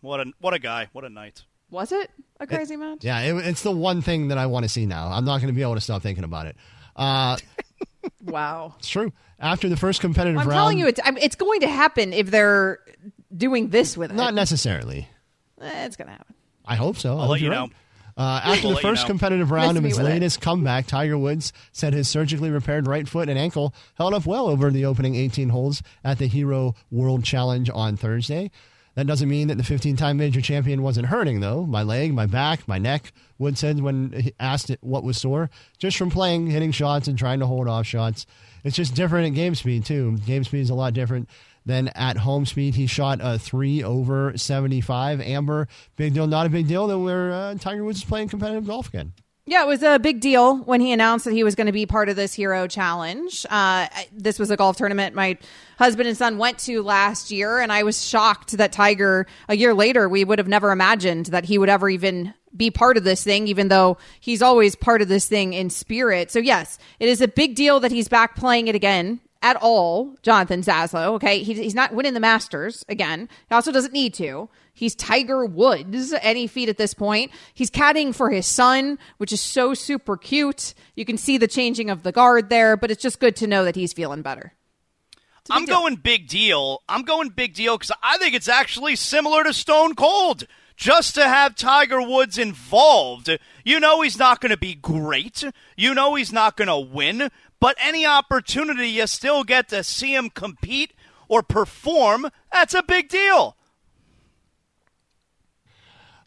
[0.00, 0.88] What a what a guy.
[0.92, 1.44] What a night.
[1.70, 2.98] Was it a crazy match?
[3.02, 5.08] Yeah, it, it's the one thing that I want to see now.
[5.08, 6.56] I'm not going to be able to stop thinking about it.
[6.94, 7.36] Uh,
[8.22, 8.74] Wow.
[8.78, 9.12] it's true.
[9.40, 12.12] After the first competitive round I'm round, telling you, it's I'm- it's going to happen
[12.12, 12.78] if they're
[13.34, 14.14] doing this with it.
[14.14, 15.08] not necessarily.
[15.60, 16.34] Eh, it's going to happen.
[16.64, 17.10] I hope so.
[17.10, 17.70] I I'll hope let you you're know.
[18.16, 19.06] Uh, after I'll the let you first know.
[19.08, 20.10] competitive round Miss of his with it.
[20.10, 24.46] latest comeback, Tiger Woods said his surgically repaired right foot and ankle held up well
[24.46, 28.50] over the opening 18 holes at the Hero World Challenge on Thursday.
[28.94, 31.66] That doesn't mean that the 15 time major champion wasn't hurting, though.
[31.66, 35.50] My leg, my back, my neck, Woods said when he asked it what was sore,
[35.78, 38.24] just from playing, hitting shots, and trying to hold off shots.
[38.62, 40.18] It's just different at game speed, too.
[40.18, 41.28] Game speed is a lot different
[41.66, 42.74] than at home speed.
[42.74, 45.20] He shot a three over 75.
[45.20, 48.66] Amber, big deal, not a big deal that we're uh, Tiger Woods is playing competitive
[48.66, 49.12] golf again.
[49.46, 51.84] Yeah, it was a big deal when he announced that he was going to be
[51.84, 53.44] part of this hero challenge.
[53.50, 55.36] Uh, this was a golf tournament my
[55.78, 59.74] husband and son went to last year, and I was shocked that Tiger, a year
[59.74, 63.22] later, we would have never imagined that he would ever even be part of this
[63.22, 66.30] thing, even though he's always part of this thing in spirit.
[66.30, 70.16] So, yes, it is a big deal that he's back playing it again at all,
[70.22, 71.12] Jonathan Zaslow.
[71.16, 73.28] Okay, he, he's not winning the Masters again.
[73.48, 74.48] He also doesn't need to.
[74.72, 77.30] He's Tiger Woods, any feat at this point.
[77.52, 80.72] He's caddying for his son, which is so super cute.
[80.96, 83.64] You can see the changing of the guard there, but it's just good to know
[83.64, 84.54] that he's feeling better.
[85.50, 86.82] I'm going big deal.
[86.88, 90.44] I'm going big deal because I think it's actually similar to Stone Cold.
[90.76, 93.30] Just to have Tiger Woods involved,
[93.62, 95.44] you know he's not going to be great.
[95.76, 97.30] You know he's not going to win.
[97.64, 100.92] But any opportunity you still get to see him compete
[101.28, 103.56] or perform, that's a big deal.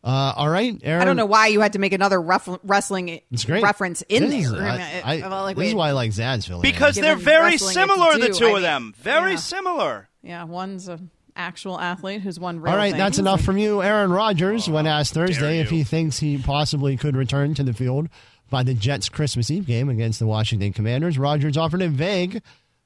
[0.04, 1.02] Uh, all right, Aaron.
[1.04, 3.62] I don't know why you had to make another ref- wrestling great.
[3.62, 4.68] reference in This is- there.
[4.68, 6.72] I- I I- I like this we- is why I like Zaz's filling in.
[6.72, 8.94] Because they're Given very wrestling its similar, the two I of mean, them.
[8.98, 9.38] Very yeah.
[9.38, 10.10] similar.
[10.24, 12.98] Yeah, one's an actual athlete who's won real All right, things.
[12.98, 14.68] that's enough from you, Aaron Rodgers.
[14.68, 18.10] when asked Thursday if he thinks he possibly could return to the field
[18.50, 22.42] by the Jets' Christmas Eve game against the Washington Commanders, Rodgers offered a vague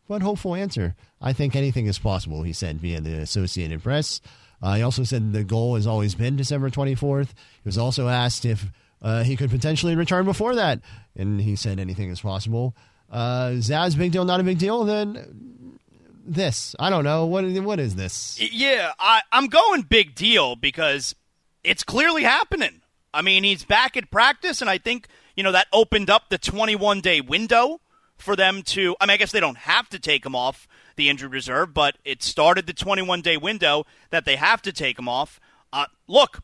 [0.08, 0.96] but hopeful answer.
[1.22, 4.20] I think anything is possible, he said via the Associated Press.
[4.62, 7.30] Uh, he also said the goal has always been December 24th.
[7.30, 8.66] He was also asked if
[9.02, 10.80] uh, he could potentially return before that,
[11.16, 12.76] and he said anything is possible.
[13.10, 14.84] Uh, Zaz, big deal, not a big deal?
[14.84, 15.80] Then
[16.26, 16.76] this.
[16.80, 17.26] I don't know.
[17.26, 18.40] What, what is this?
[18.40, 21.16] Yeah, I, I'm going big deal because
[21.64, 22.82] it's clearly happening.
[23.14, 26.38] I mean, he's back at practice, and I think, you know, that opened up the
[26.38, 27.82] 21 day window
[28.18, 28.96] for them to.
[29.00, 31.98] I mean, I guess they don't have to take him off the injured reserve, but
[32.06, 35.40] it started the 21 day window that they have to take him off.
[35.74, 36.40] Uh, look,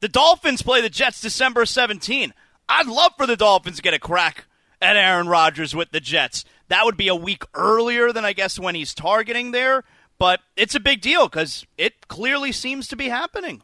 [0.00, 2.32] the Dolphins play the Jets December 17.
[2.68, 4.46] I'd love for the Dolphins to get a crack
[4.80, 6.44] at Aaron Rodgers with the Jets.
[6.68, 9.84] That would be a week earlier than I guess when he's targeting there,
[10.18, 13.62] but it's a big deal because it clearly seems to be happening.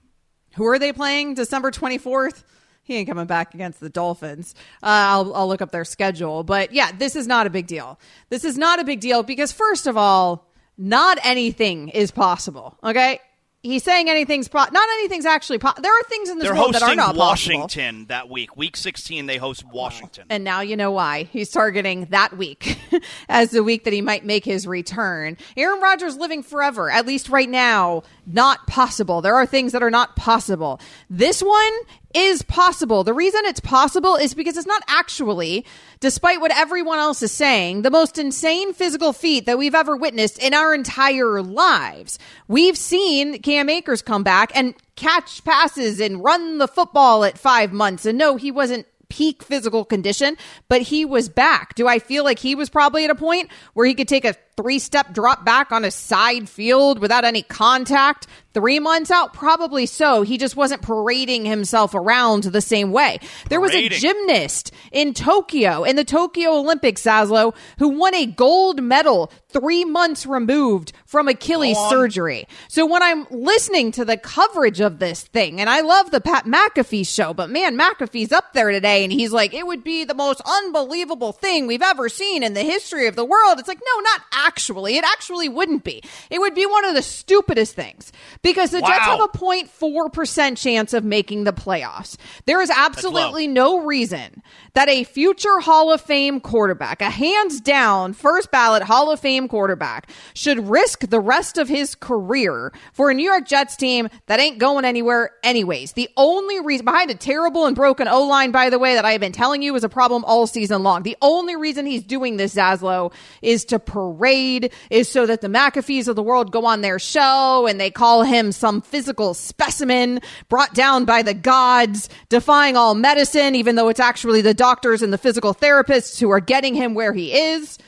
[0.57, 2.43] Who are they playing December 24th?
[2.87, 4.55] He ain't coming back against the Dolphins.
[4.81, 6.45] Uh, I'll, I'll look up their schedule.
[6.45, 7.99] But yeah, this is not a big deal.
[8.31, 10.47] This is not a big deal because, first of all,
[10.79, 12.79] not anything is possible.
[12.85, 13.21] Okay?
[13.67, 16.75] he's saying anything's pro- not anything's actually po- there are things in this They're world
[16.75, 18.07] that are hosting not Washington possible.
[18.09, 18.57] that week.
[18.57, 20.27] Week 16, they host Washington.
[20.31, 22.79] And now you know why he's targeting that week
[23.29, 25.37] as the week that he might make his return.
[25.57, 29.21] Aaron Rodgers living forever, at least right now, not possible.
[29.21, 30.81] There are things that are not possible.
[31.11, 31.73] This one
[32.17, 33.05] is possible.
[33.05, 35.67] The reason it's possible is because it's not actually,
[36.01, 40.39] despite what everyone else is saying, the most insane physical feat that we've ever witnessed
[40.39, 42.19] in our entire lives.
[42.49, 47.75] We've seen Cam Akers come back and catch passes and run the football at five
[47.75, 48.07] months.
[48.07, 50.37] And no, he wasn't peak physical condition,
[50.69, 51.75] but he was back.
[51.75, 54.35] Do I feel like he was probably at a point where he could take a
[54.57, 58.27] three step drop back on a side field without any contact?
[58.57, 59.35] Three months out?
[59.35, 60.23] Probably so.
[60.23, 63.19] He just wasn't parading himself around the same way.
[63.51, 68.83] There was a gymnast in Tokyo, in the Tokyo Olympics, Zaslow, who won a gold
[68.83, 72.49] medal three months removed from Achilles surgery.
[72.69, 76.47] So when I'm listening to the coverage of this thing, and I love the Pat
[76.47, 80.15] McAfee show, but man, McAfee's up there today, and he's like, it would be the
[80.15, 83.59] most unbelievable thing we've ever seen in the history of the world.
[83.59, 84.97] It's like, no, not actually.
[84.97, 86.03] It actually wouldn't be.
[86.31, 88.13] It would be one of the stupidest things
[88.47, 92.17] because the Jets have a 0.4% chance of making the playoffs.
[92.45, 94.41] There is absolutely no reason
[94.75, 99.49] that a future Hall of Fame quarterback, a hands down first ballot Hall of Fame
[99.49, 104.39] quarterback, should risk the rest of his career for a New York Jets team that
[104.39, 105.95] ain't going anywhere anyways.
[105.95, 109.11] The only reason behind a terrible and broken O line, by the way, that I
[109.11, 111.03] have been telling you is a problem all season long.
[111.03, 116.07] The only reason he's doing this, Zaslow, is to parade, is so that the McAfees
[116.07, 120.75] of the world go on their show and they call him some physical specimen brought
[120.75, 125.19] down by the gods, defying all medicine, even though it's actually the doctors and the
[125.19, 127.79] physical therapists who are getting him where he is.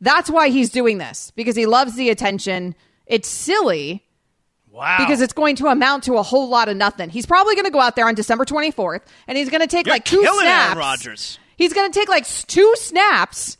[0.00, 2.74] That's why he's doing this, because he loves the attention.
[3.06, 4.04] It's silly
[4.70, 4.96] Wow.
[4.98, 7.10] because it's going to amount to a whole lot of nothing.
[7.10, 9.86] He's probably going to go out there on December 24th and he's going to take
[9.86, 10.44] You're like two snaps.
[10.46, 11.38] Aaron Rodgers.
[11.58, 13.58] He's going to take like two snaps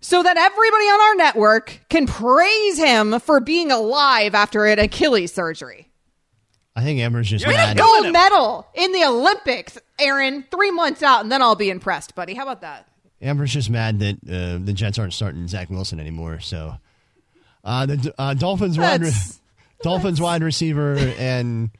[0.00, 5.32] so that everybody on our network can praise him for being alive after an Achilles
[5.32, 5.88] surgery.
[6.74, 7.76] I think Amber's just You're mad.
[7.76, 8.12] Gold him.
[8.12, 10.44] medal in the Olympics, Aaron.
[10.50, 12.34] Three months out, and then I'll be impressed, buddy.
[12.34, 12.88] How about that?
[13.20, 16.40] Amber's just mad that uh, the Jets aren't starting Zach Wilson anymore.
[16.40, 16.76] So
[17.64, 19.12] uh, the uh, Dolphins wide re-
[19.82, 21.70] Dolphins wide receiver and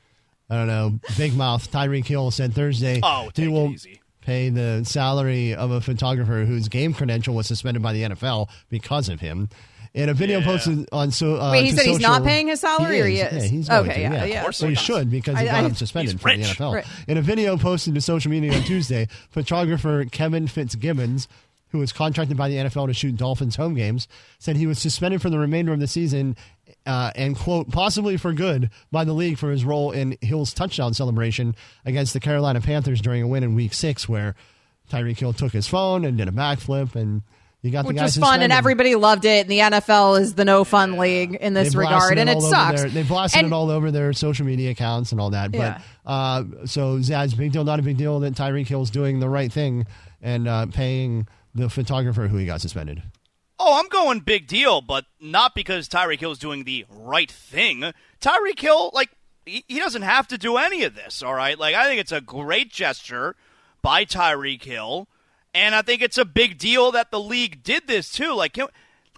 [0.51, 4.00] I don't know big mouth Tyreek Hill said Thursday Oh, he will easy.
[4.23, 9.09] Pay the salary of a photographer whose game credential was suspended by the NFL because
[9.09, 9.49] of him.
[9.93, 10.45] In a video Yeah.
[10.45, 13.19] posted on so uh, Wait, he to said he's not paying his salary, or he
[13.21, 13.33] is?
[13.45, 14.25] Yeah, he's going Okay, to, yeah, yeah.
[14.25, 14.39] yeah.
[14.47, 16.47] Of Well, he he should because he I- got I- him suspended from the.
[16.47, 16.75] NFL.
[16.75, 16.87] Right.
[17.09, 21.27] In a video posted to social media on Tuesday, photographer Kevin Fitzgibbons,
[21.71, 24.07] who was contracted by the NFL to shoot Dolphins home games,
[24.39, 26.37] said he was suspended for the remainder of the season
[26.87, 30.95] uh, and, quote, possibly for good by the league for his role in Hill's touchdown
[30.95, 34.35] celebration against the Carolina Panthers during a win in week six, where
[34.91, 37.23] Tyreek Hill took his phone and did a backflip and
[37.63, 39.43] you got Which the guy was fun, and everybody loved it.
[39.43, 42.81] And the NFL is the no fun league in this regard, and it over sucks.
[42.81, 45.55] Their, they blasted And- it all over their social media accounts and all that.
[45.55, 45.83] Yeah.
[46.03, 49.29] But uh, so Zaz, big deal, not a big deal that Tyreek Hill's doing the
[49.29, 49.85] right thing
[50.23, 53.03] and uh, paying the photographer who he got suspended.
[53.63, 57.93] Oh, I'm going big deal, but not because Tyreek Hill's doing the right thing.
[58.19, 59.11] Tyreek Hill, like,
[59.45, 61.59] he, doesn't have to do any of this, all right?
[61.59, 63.37] Like, I think it's a great gesture
[63.83, 65.09] by Tyreek Hill,
[65.53, 68.33] and I think it's a big deal that the league did this, too.
[68.35, 68.69] Like, can,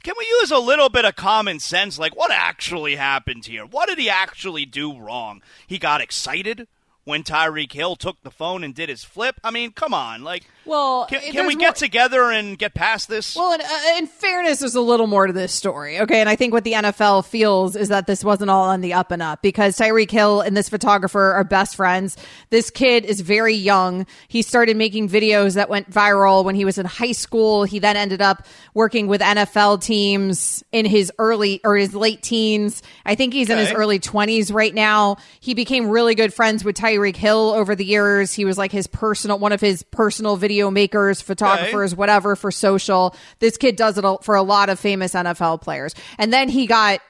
[0.02, 1.96] can we use a little bit of common sense?
[1.96, 3.64] Like, what actually happened here?
[3.64, 5.40] What did he actually do wrong?
[5.68, 6.66] He got excited
[7.04, 9.36] when Tyreek Hill took the phone and did his flip.
[9.44, 10.24] I mean, come on.
[10.24, 13.34] Like, Well, Can, can we more- get together and get past this?
[13.34, 16.20] Well, in, uh, in fairness, there's a little more to this story, okay?
[16.20, 19.10] And I think what the NFL feels is that this wasn't all on the up
[19.10, 22.16] and up because Tyreek Hill and this photographer are best friends.
[22.50, 24.06] This kid is very young.
[24.28, 27.64] He started making videos that went viral when he was in high school.
[27.64, 32.82] He then ended up working with NFL teams in his early or his late teens.
[33.04, 35.16] I think he's in his early 20s right now.
[35.40, 38.32] He became really good friends with Tyreek Hill over the years.
[38.32, 43.16] He was like his personal, one of his personal video makers, photographers, whatever for social.
[43.38, 45.94] This kid does it for a lot of famous NFL players.
[46.18, 47.00] And then he got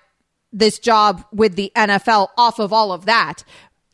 [0.53, 3.43] this job with the NFL off of all of that.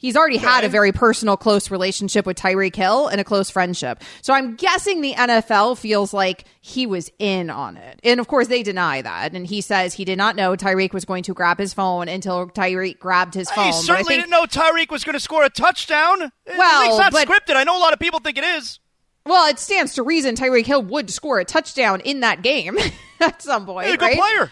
[0.00, 4.00] He's already had a very personal, close relationship with Tyreek Hill and a close friendship.
[4.22, 7.98] So I'm guessing the NFL feels like he was in on it.
[8.04, 9.34] And of course, they deny that.
[9.34, 12.46] And he says he did not know Tyreek was going to grab his phone until
[12.48, 13.66] Tyreek grabbed his phone.
[13.66, 16.30] He certainly think- didn't know Tyreek was going to score a touchdown.
[16.56, 17.56] Well, it's not but- scripted.
[17.56, 18.78] I know a lot of people think it is.
[19.26, 22.78] Well, it stands to reason Tyreek Hill would score a touchdown in that game
[23.20, 23.86] at some point.
[23.86, 24.18] He's a good right?
[24.18, 24.50] player.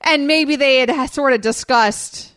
[0.00, 2.32] And maybe they had sort of discussed.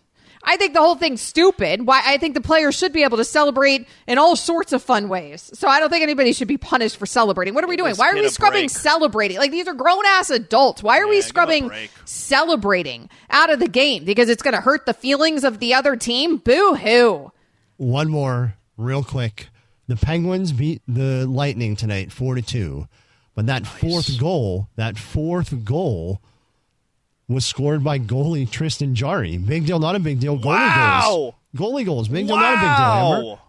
[0.47, 1.87] I think the whole thing's stupid.
[1.87, 5.09] Why I think the players should be able to celebrate in all sorts of fun
[5.09, 5.49] ways.
[5.55, 7.55] So I don't think anybody should be punished for celebrating.
[7.55, 7.95] What are we doing?
[7.95, 8.69] Why are we scrubbing break.
[8.69, 9.37] celebrating?
[9.37, 10.83] Like these are grown ass adults.
[10.83, 11.71] Why are we scrubbing
[12.05, 14.05] celebrating out of the game?
[14.05, 16.37] Because it's going to hurt the feelings of the other team?
[16.37, 17.31] Boo hoo.
[17.77, 19.49] One more, real quick.
[19.87, 22.87] The Penguins beat the Lightning tonight, four to two.
[23.35, 26.21] But that fourth goal, that fourth goal,
[27.27, 29.37] was scored by goalie Tristan Jarry.
[29.37, 30.37] Big deal, not a big deal.
[30.37, 30.45] Goalie goals.
[30.53, 31.35] Wow.
[31.55, 33.29] Goalie goals, big deal, not a big deal.
[33.31, 33.41] Amber.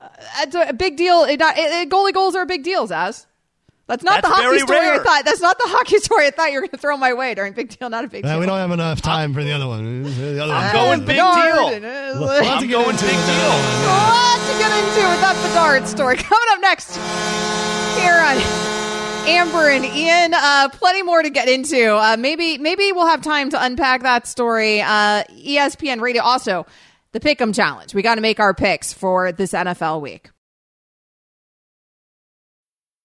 [0.00, 0.08] Uh,
[0.44, 1.22] that's a big deal.
[1.24, 3.26] It, not- it, it- goalie goals are a big deal, Zaz.
[3.92, 5.24] That's not That's the hockey very story I thought.
[5.26, 7.52] That's not the hockey story I thought you were going to throw my way during
[7.52, 7.90] big deal.
[7.90, 8.40] Not a big Uh, deal.
[8.40, 10.04] we don't have enough time for the other one.
[10.04, 10.72] The other I'm one.
[10.72, 11.82] going big Bedard.
[11.82, 12.20] deal.
[12.22, 13.52] Lots to I'm get going into big deal.
[13.52, 16.16] A lot to get into with that Bedard story.
[16.32, 16.96] Coming up next
[18.00, 18.38] here on
[19.28, 20.32] Amber and Ian.
[20.34, 21.94] Uh, plenty more to get into.
[21.94, 24.80] Uh, maybe maybe we'll have time to unpack that story.
[24.80, 26.64] Uh, ESPN Radio also
[27.12, 27.92] the Pick'em Challenge.
[27.94, 30.30] We got to make our picks for this NFL week.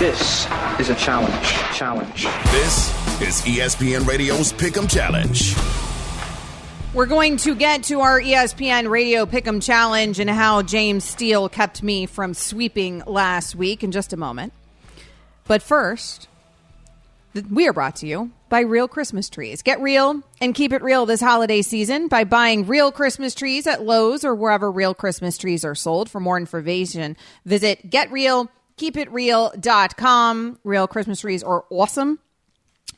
[0.00, 0.46] This
[0.80, 1.46] is a challenge.
[1.76, 2.24] Challenge.
[2.52, 2.88] This
[3.20, 5.54] is ESPN Radio's Pick'em Challenge.
[6.94, 11.82] We're going to get to our ESPN Radio Pick'em Challenge and how James Steele kept
[11.82, 14.54] me from sweeping last week in just a moment.
[15.46, 16.28] But first,
[17.50, 19.60] we are brought to you by Real Christmas Trees.
[19.60, 23.82] Get real and keep it real this holiday season by buying real Christmas trees at
[23.82, 26.08] Lowe's or wherever real Christmas trees are sold.
[26.08, 28.48] For more information, visit getrealkeepitreal.com.
[28.50, 28.50] Real
[30.88, 32.18] Christmas trees are awesome.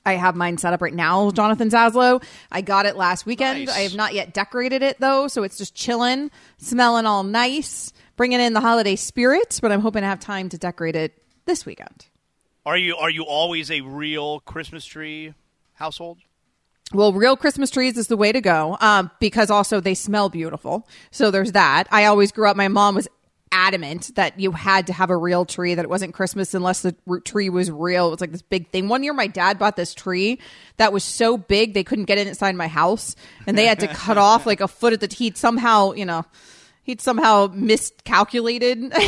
[0.05, 2.23] I have mine set up right now, Jonathan Zaslow.
[2.51, 3.67] I got it last weekend.
[3.67, 3.77] Nice.
[3.77, 8.41] I have not yet decorated it though, so it's just chilling, smelling all nice, bringing
[8.41, 9.59] in the holiday spirit.
[9.63, 12.07] But I'm hoping to have time to decorate it this weekend.
[12.65, 15.35] Are you are you always a real Christmas tree
[15.75, 16.19] household?
[16.93, 20.87] Well, real Christmas trees is the way to go um, because also they smell beautiful.
[21.11, 21.85] So there's that.
[21.91, 23.09] I always grew up, my mom was
[23.53, 26.97] adamant that you had to have a real tree, that it wasn't Christmas unless the
[27.25, 28.09] tree was real.
[28.09, 28.89] It was like this big thing.
[28.89, 30.41] One year, my dad bought this tree
[30.79, 33.15] that was so big they couldn't get it inside my house
[33.47, 36.25] and they had to cut off like a foot at the he'd somehow, you know,
[36.83, 38.93] he'd somehow miscalculated.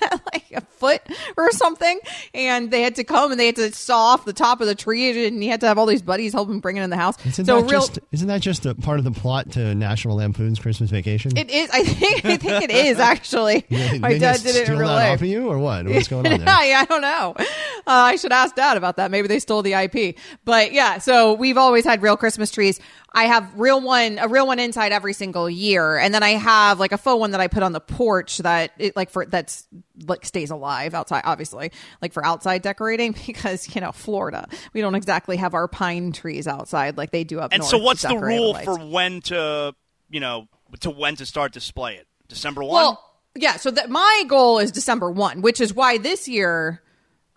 [0.32, 1.02] like a foot
[1.36, 1.98] or something,
[2.34, 4.74] and they had to come and they had to saw off the top of the
[4.74, 6.96] tree, and he had to have all these buddies help him bring it in the
[6.96, 7.16] house.
[7.24, 10.16] Isn't, so that real, just, isn't that just a part of the plot to National
[10.16, 11.36] Lampoon's Christmas Vacation?
[11.36, 11.70] it is.
[11.70, 12.24] I think.
[12.24, 13.64] I think it is actually.
[13.70, 15.14] My dad did it in real life.
[15.14, 15.86] off of you, or what?
[15.86, 16.64] What's going on there?
[16.64, 17.34] yeah, I don't know.
[17.38, 17.42] Uh,
[17.86, 19.10] I should ask Dad about that.
[19.10, 20.16] Maybe they stole the IP.
[20.44, 22.80] But yeah, so we've always had real Christmas trees.
[23.12, 26.78] I have real one, a real one inside every single year, and then I have
[26.78, 29.66] like a faux one that I put on the porch that it like for that's
[30.06, 34.94] like stays alive outside, obviously, like for outside decorating because you know Florida, we don't
[34.94, 38.54] exactly have our pine trees outside like they do up And so, what's the rule
[38.54, 39.74] for when to
[40.08, 40.48] you know
[40.80, 42.06] to when to start display it?
[42.28, 42.74] December one.
[42.74, 43.04] Well,
[43.34, 43.56] yeah.
[43.56, 46.80] So that my goal is December one, which is why this year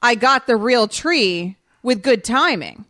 [0.03, 2.85] I got the real tree with good timing.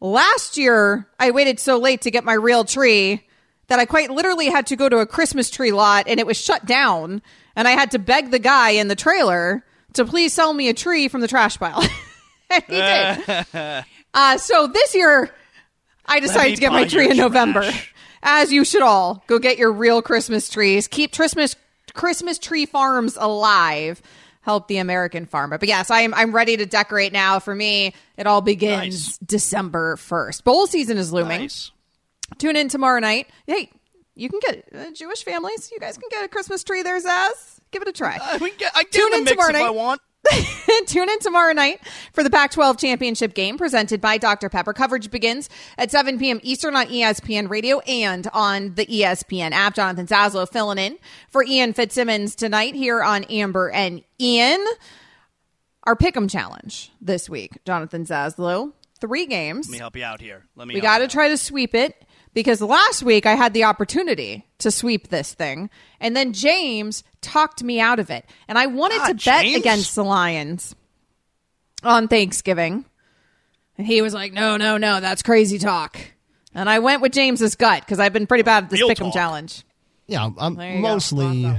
[0.00, 3.26] Last year I waited so late to get my real tree
[3.68, 6.36] that I quite literally had to go to a Christmas tree lot and it was
[6.36, 7.22] shut down,
[7.54, 10.74] and I had to beg the guy in the trailer to please sell me a
[10.74, 11.82] tree from the trash pile.
[12.50, 13.84] and he did.
[14.12, 15.30] Uh, so this year,
[16.04, 17.70] I decided to get my tree in November.
[18.24, 20.88] As you should all go get your real Christmas trees.
[20.88, 21.54] Keep Christmas
[21.94, 24.02] Christmas tree farms alive.
[24.42, 25.58] Help the American farmer.
[25.58, 27.40] But yes, I'm I'm ready to decorate now.
[27.40, 30.44] For me, it all begins December first.
[30.44, 31.42] Bowl season is looming.
[31.42, 31.70] Nice.
[32.38, 33.28] Tune in tomorrow night.
[33.46, 33.70] Hey,
[34.14, 35.70] you can get uh, Jewish families.
[35.70, 37.58] You guys can get a Christmas tree there, Zaz.
[37.70, 38.18] Give it a try.
[38.22, 39.70] I can get, I can Tune in tomorrow if I night.
[39.74, 40.00] want.
[40.86, 41.80] Tune in tomorrow night
[42.12, 44.48] for the Pac 12 championship game presented by Dr.
[44.48, 44.72] Pepper.
[44.72, 45.48] Coverage begins
[45.78, 46.40] at 7 p.m.
[46.42, 49.74] Eastern on ESPN radio and on the ESPN app.
[49.74, 50.98] Jonathan Zaslow filling in
[51.30, 54.64] for Ian Fitzsimmons tonight here on Amber and Ian.
[55.84, 58.72] Our Pick'em challenge this week, Jonathan Zaslow.
[59.00, 59.68] Three games.
[59.68, 60.44] Let me help you out here.
[60.56, 60.74] Let me.
[60.74, 62.04] We got to try to sweep it
[62.34, 65.70] because last week I had the opportunity to sweep this thing,
[66.00, 68.24] and then James talked me out of it.
[68.48, 70.74] And I wanted Ah, to bet against the Lions
[71.82, 72.84] on Thanksgiving.
[73.78, 75.98] And he was like, no, no, no, that's crazy talk.
[76.54, 78.96] And I went with James's gut because I've been pretty bad at this Real pick'em
[79.06, 79.14] talk.
[79.14, 79.64] challenge.
[80.06, 81.42] Yeah, I'm mostly.
[81.42, 81.56] go.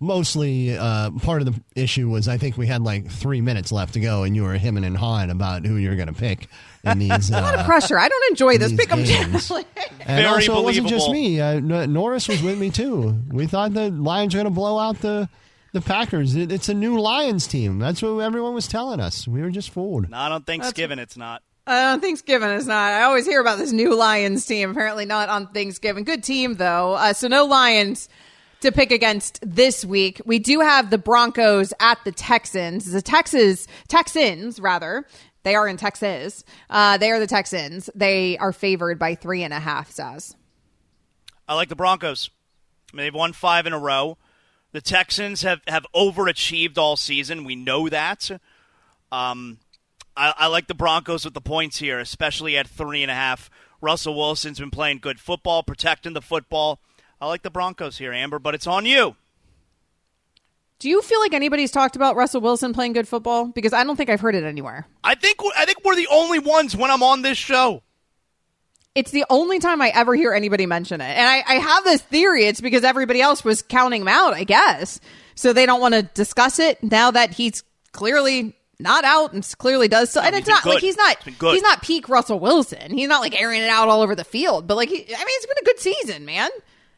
[0.00, 3.70] Mostly mostly uh, part of the issue was I think we had like three minutes
[3.70, 6.48] left to go, and you were hemming and hawing about who you're going to pick
[6.84, 7.30] in these.
[7.30, 7.98] A lot uh, of pressure.
[7.98, 9.48] I don't enjoy this these pick'em games.
[9.48, 9.66] challenge.
[10.00, 11.40] And Very also, it wasn't just me.
[11.40, 13.20] Uh, Norris was with me too.
[13.28, 15.28] We thought the Lions were going to blow out the
[15.72, 16.34] the Packers.
[16.34, 17.78] It, it's a new Lions team.
[17.78, 19.28] That's what everyone was telling us.
[19.28, 20.08] We were just fooled.
[20.08, 20.98] Not on Thanksgiving.
[20.98, 21.42] It's not.
[21.66, 22.92] Uh, Thanksgiving is not.
[22.92, 24.70] I always hear about this new Lions team.
[24.70, 26.04] Apparently not on Thanksgiving.
[26.04, 26.94] Good team though.
[26.94, 28.08] Uh, so no Lions
[28.60, 30.20] to pick against this week.
[30.24, 32.90] We do have the Broncos at the Texans.
[32.90, 35.06] The Texas Texans rather.
[35.42, 36.44] They are in Texas.
[36.68, 37.88] Uh, they are the Texans.
[37.94, 39.90] They are favored by three and a half.
[39.90, 40.34] Zaz.
[41.48, 42.30] I like the Broncos.
[42.92, 44.18] I mean, they've won five in a row.
[44.72, 47.44] The Texans have, have overachieved all season.
[47.44, 48.30] We know that.
[49.10, 49.58] Um,
[50.16, 53.50] I, I like the Broncos with the points here, especially at three and a half.
[53.80, 56.80] Russell Wilson's been playing good football, protecting the football.
[57.20, 59.16] I like the Broncos here, Amber, but it's on you.
[60.78, 63.48] Do you feel like anybody's talked about Russell Wilson playing good football?
[63.48, 64.86] Because I don't think I've heard it anywhere.
[65.04, 67.82] I think I think we're the only ones when I'm on this show.
[68.94, 71.16] It's the only time I ever hear anybody mention it.
[71.16, 72.46] And I, I have this theory.
[72.46, 74.98] It's because everybody else was counting him out, I guess.
[75.34, 77.62] So they don't want to discuss it now that he's
[77.92, 80.20] clearly not out and clearly does so.
[80.20, 81.52] And it's not like he's not good.
[81.54, 82.90] he's not peak Russell Wilson.
[82.90, 84.66] He's not like airing it out all over the field.
[84.66, 86.50] But like, he, I mean, it's been a good season, man.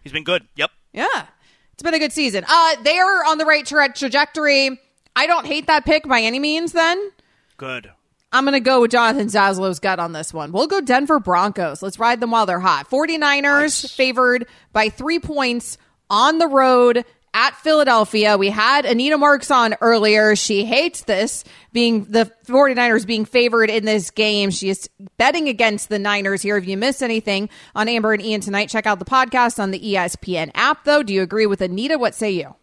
[0.03, 0.47] He's been good.
[0.57, 0.71] Yep.
[0.93, 1.27] Yeah,
[1.73, 2.45] it's been a good season.
[2.47, 4.79] Uh, they are on the right tra- trajectory.
[5.17, 6.73] I don't hate that pick by any means.
[6.73, 7.11] Then
[7.57, 7.91] Good.
[8.33, 10.53] I'm going to go with Jonathan Zaslow's gut on this one.
[10.53, 11.83] We'll go Denver Broncos.
[11.83, 12.89] Let's ride them while they're hot.
[12.89, 15.77] 49ers favored by three points
[16.09, 17.05] on the road
[17.35, 18.37] at Philadelphia.
[18.37, 20.37] We had Anita Marks on earlier.
[20.37, 24.51] She hates this being the 49ers being favored in this game.
[24.51, 26.57] She is betting against the Niners here.
[26.57, 29.81] If you miss anything on Amber and Ian tonight, check out the podcast on the
[29.81, 31.03] ESPN app, though.
[31.03, 31.99] Do you agree with Anita?
[31.99, 32.55] What say you?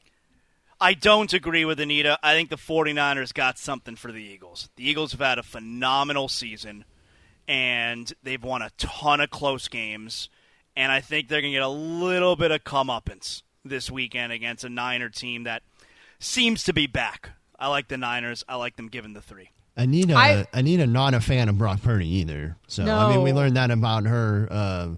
[0.81, 2.17] I don't agree with Anita.
[2.23, 4.69] I think the 49ers got something for the Eagles.
[4.77, 6.85] The Eagles have had a phenomenal season,
[7.49, 10.29] and they've won a ton of close games.
[10.77, 14.63] And I think they're going to get a little bit of comeuppance this weekend against
[14.63, 15.63] a Niner team that
[16.19, 17.31] seems to be back.
[17.57, 18.43] I like the Niners.
[18.47, 19.49] I like them giving the three.
[19.75, 22.57] Anita, I- Anita, not a fan of Brock Purdy either.
[22.67, 24.89] So I mean, we learned that about her uh,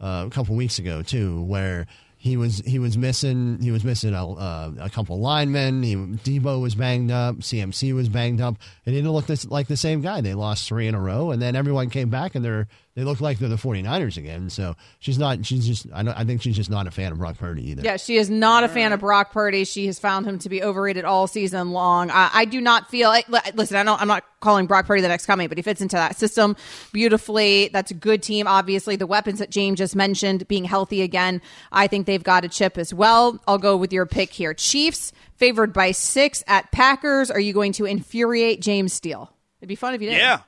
[0.00, 4.14] uh, a couple weeks ago too, where he was he was missing he was missing
[4.14, 5.82] a, uh, a couple linemen.
[5.82, 7.36] He, Deebo was banged up.
[7.36, 8.56] CMC was banged up.
[8.84, 10.20] It didn't look this, like the same guy.
[10.20, 13.20] They lost three in a row, and then everyone came back, and they're they look
[13.20, 14.50] like they're the 49ers again.
[14.50, 15.46] So she's not.
[15.46, 15.86] She's just.
[15.94, 17.82] I, don't, I think she's just not a fan of Brock Purdy either.
[17.82, 19.64] Yeah, she is not a fan of Brock Purdy.
[19.64, 22.10] She has found him to be overrated all season long.
[22.10, 23.10] I, I do not feel.
[23.10, 23.22] I,
[23.54, 24.00] listen, I don't.
[24.00, 26.56] I'm not calling Brock Purdy the next coming, but he fits into that system
[26.92, 27.68] beautifully.
[27.72, 28.48] That's a good team.
[28.48, 31.40] Obviously, the weapons that James just mentioned being healthy again,
[31.70, 33.40] I think they've got a chip as well.
[33.46, 34.54] I'll go with your pick here.
[34.54, 37.30] Chiefs favored by six at Packers.
[37.30, 39.32] Are you going to infuriate James Steele?
[39.60, 40.18] It'd be fun if you did.
[40.18, 40.40] Yeah.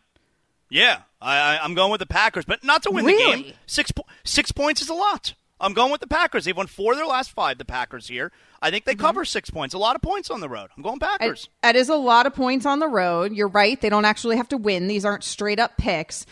[0.70, 1.02] Yeah.
[1.20, 3.52] I, I, I'm going with the Packers, but not to win the game.
[3.66, 5.34] Six, po- six points is a lot.
[5.60, 6.46] I'm going with the Packers.
[6.46, 8.32] They've won four of their last five, the Packers here.
[8.62, 9.02] I think they mm-hmm.
[9.02, 9.74] cover six points.
[9.74, 10.70] A lot of points on the road.
[10.74, 11.50] I'm going Packers.
[11.62, 13.34] That is a lot of points on the road.
[13.34, 13.78] You're right.
[13.78, 14.86] They don't actually have to win.
[14.86, 16.24] These aren't straight up picks.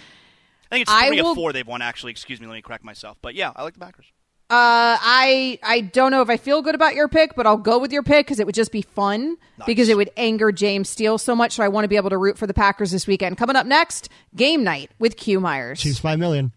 [0.71, 2.13] I think it's I three will- of four they've won, actually.
[2.13, 3.19] Excuse me, let me correct myself.
[3.21, 4.07] But yeah, I like the Packers.
[4.51, 7.79] Uh, I I don't know if I feel good about your pick, but I'll go
[7.79, 9.37] with your pick because it would just be fun
[9.67, 11.53] because it would anger James Steele so much.
[11.53, 13.37] So I want to be able to root for the Packers this weekend.
[13.37, 15.81] Coming up next, game night with Q Myers.
[15.81, 16.53] Chiefs by a million.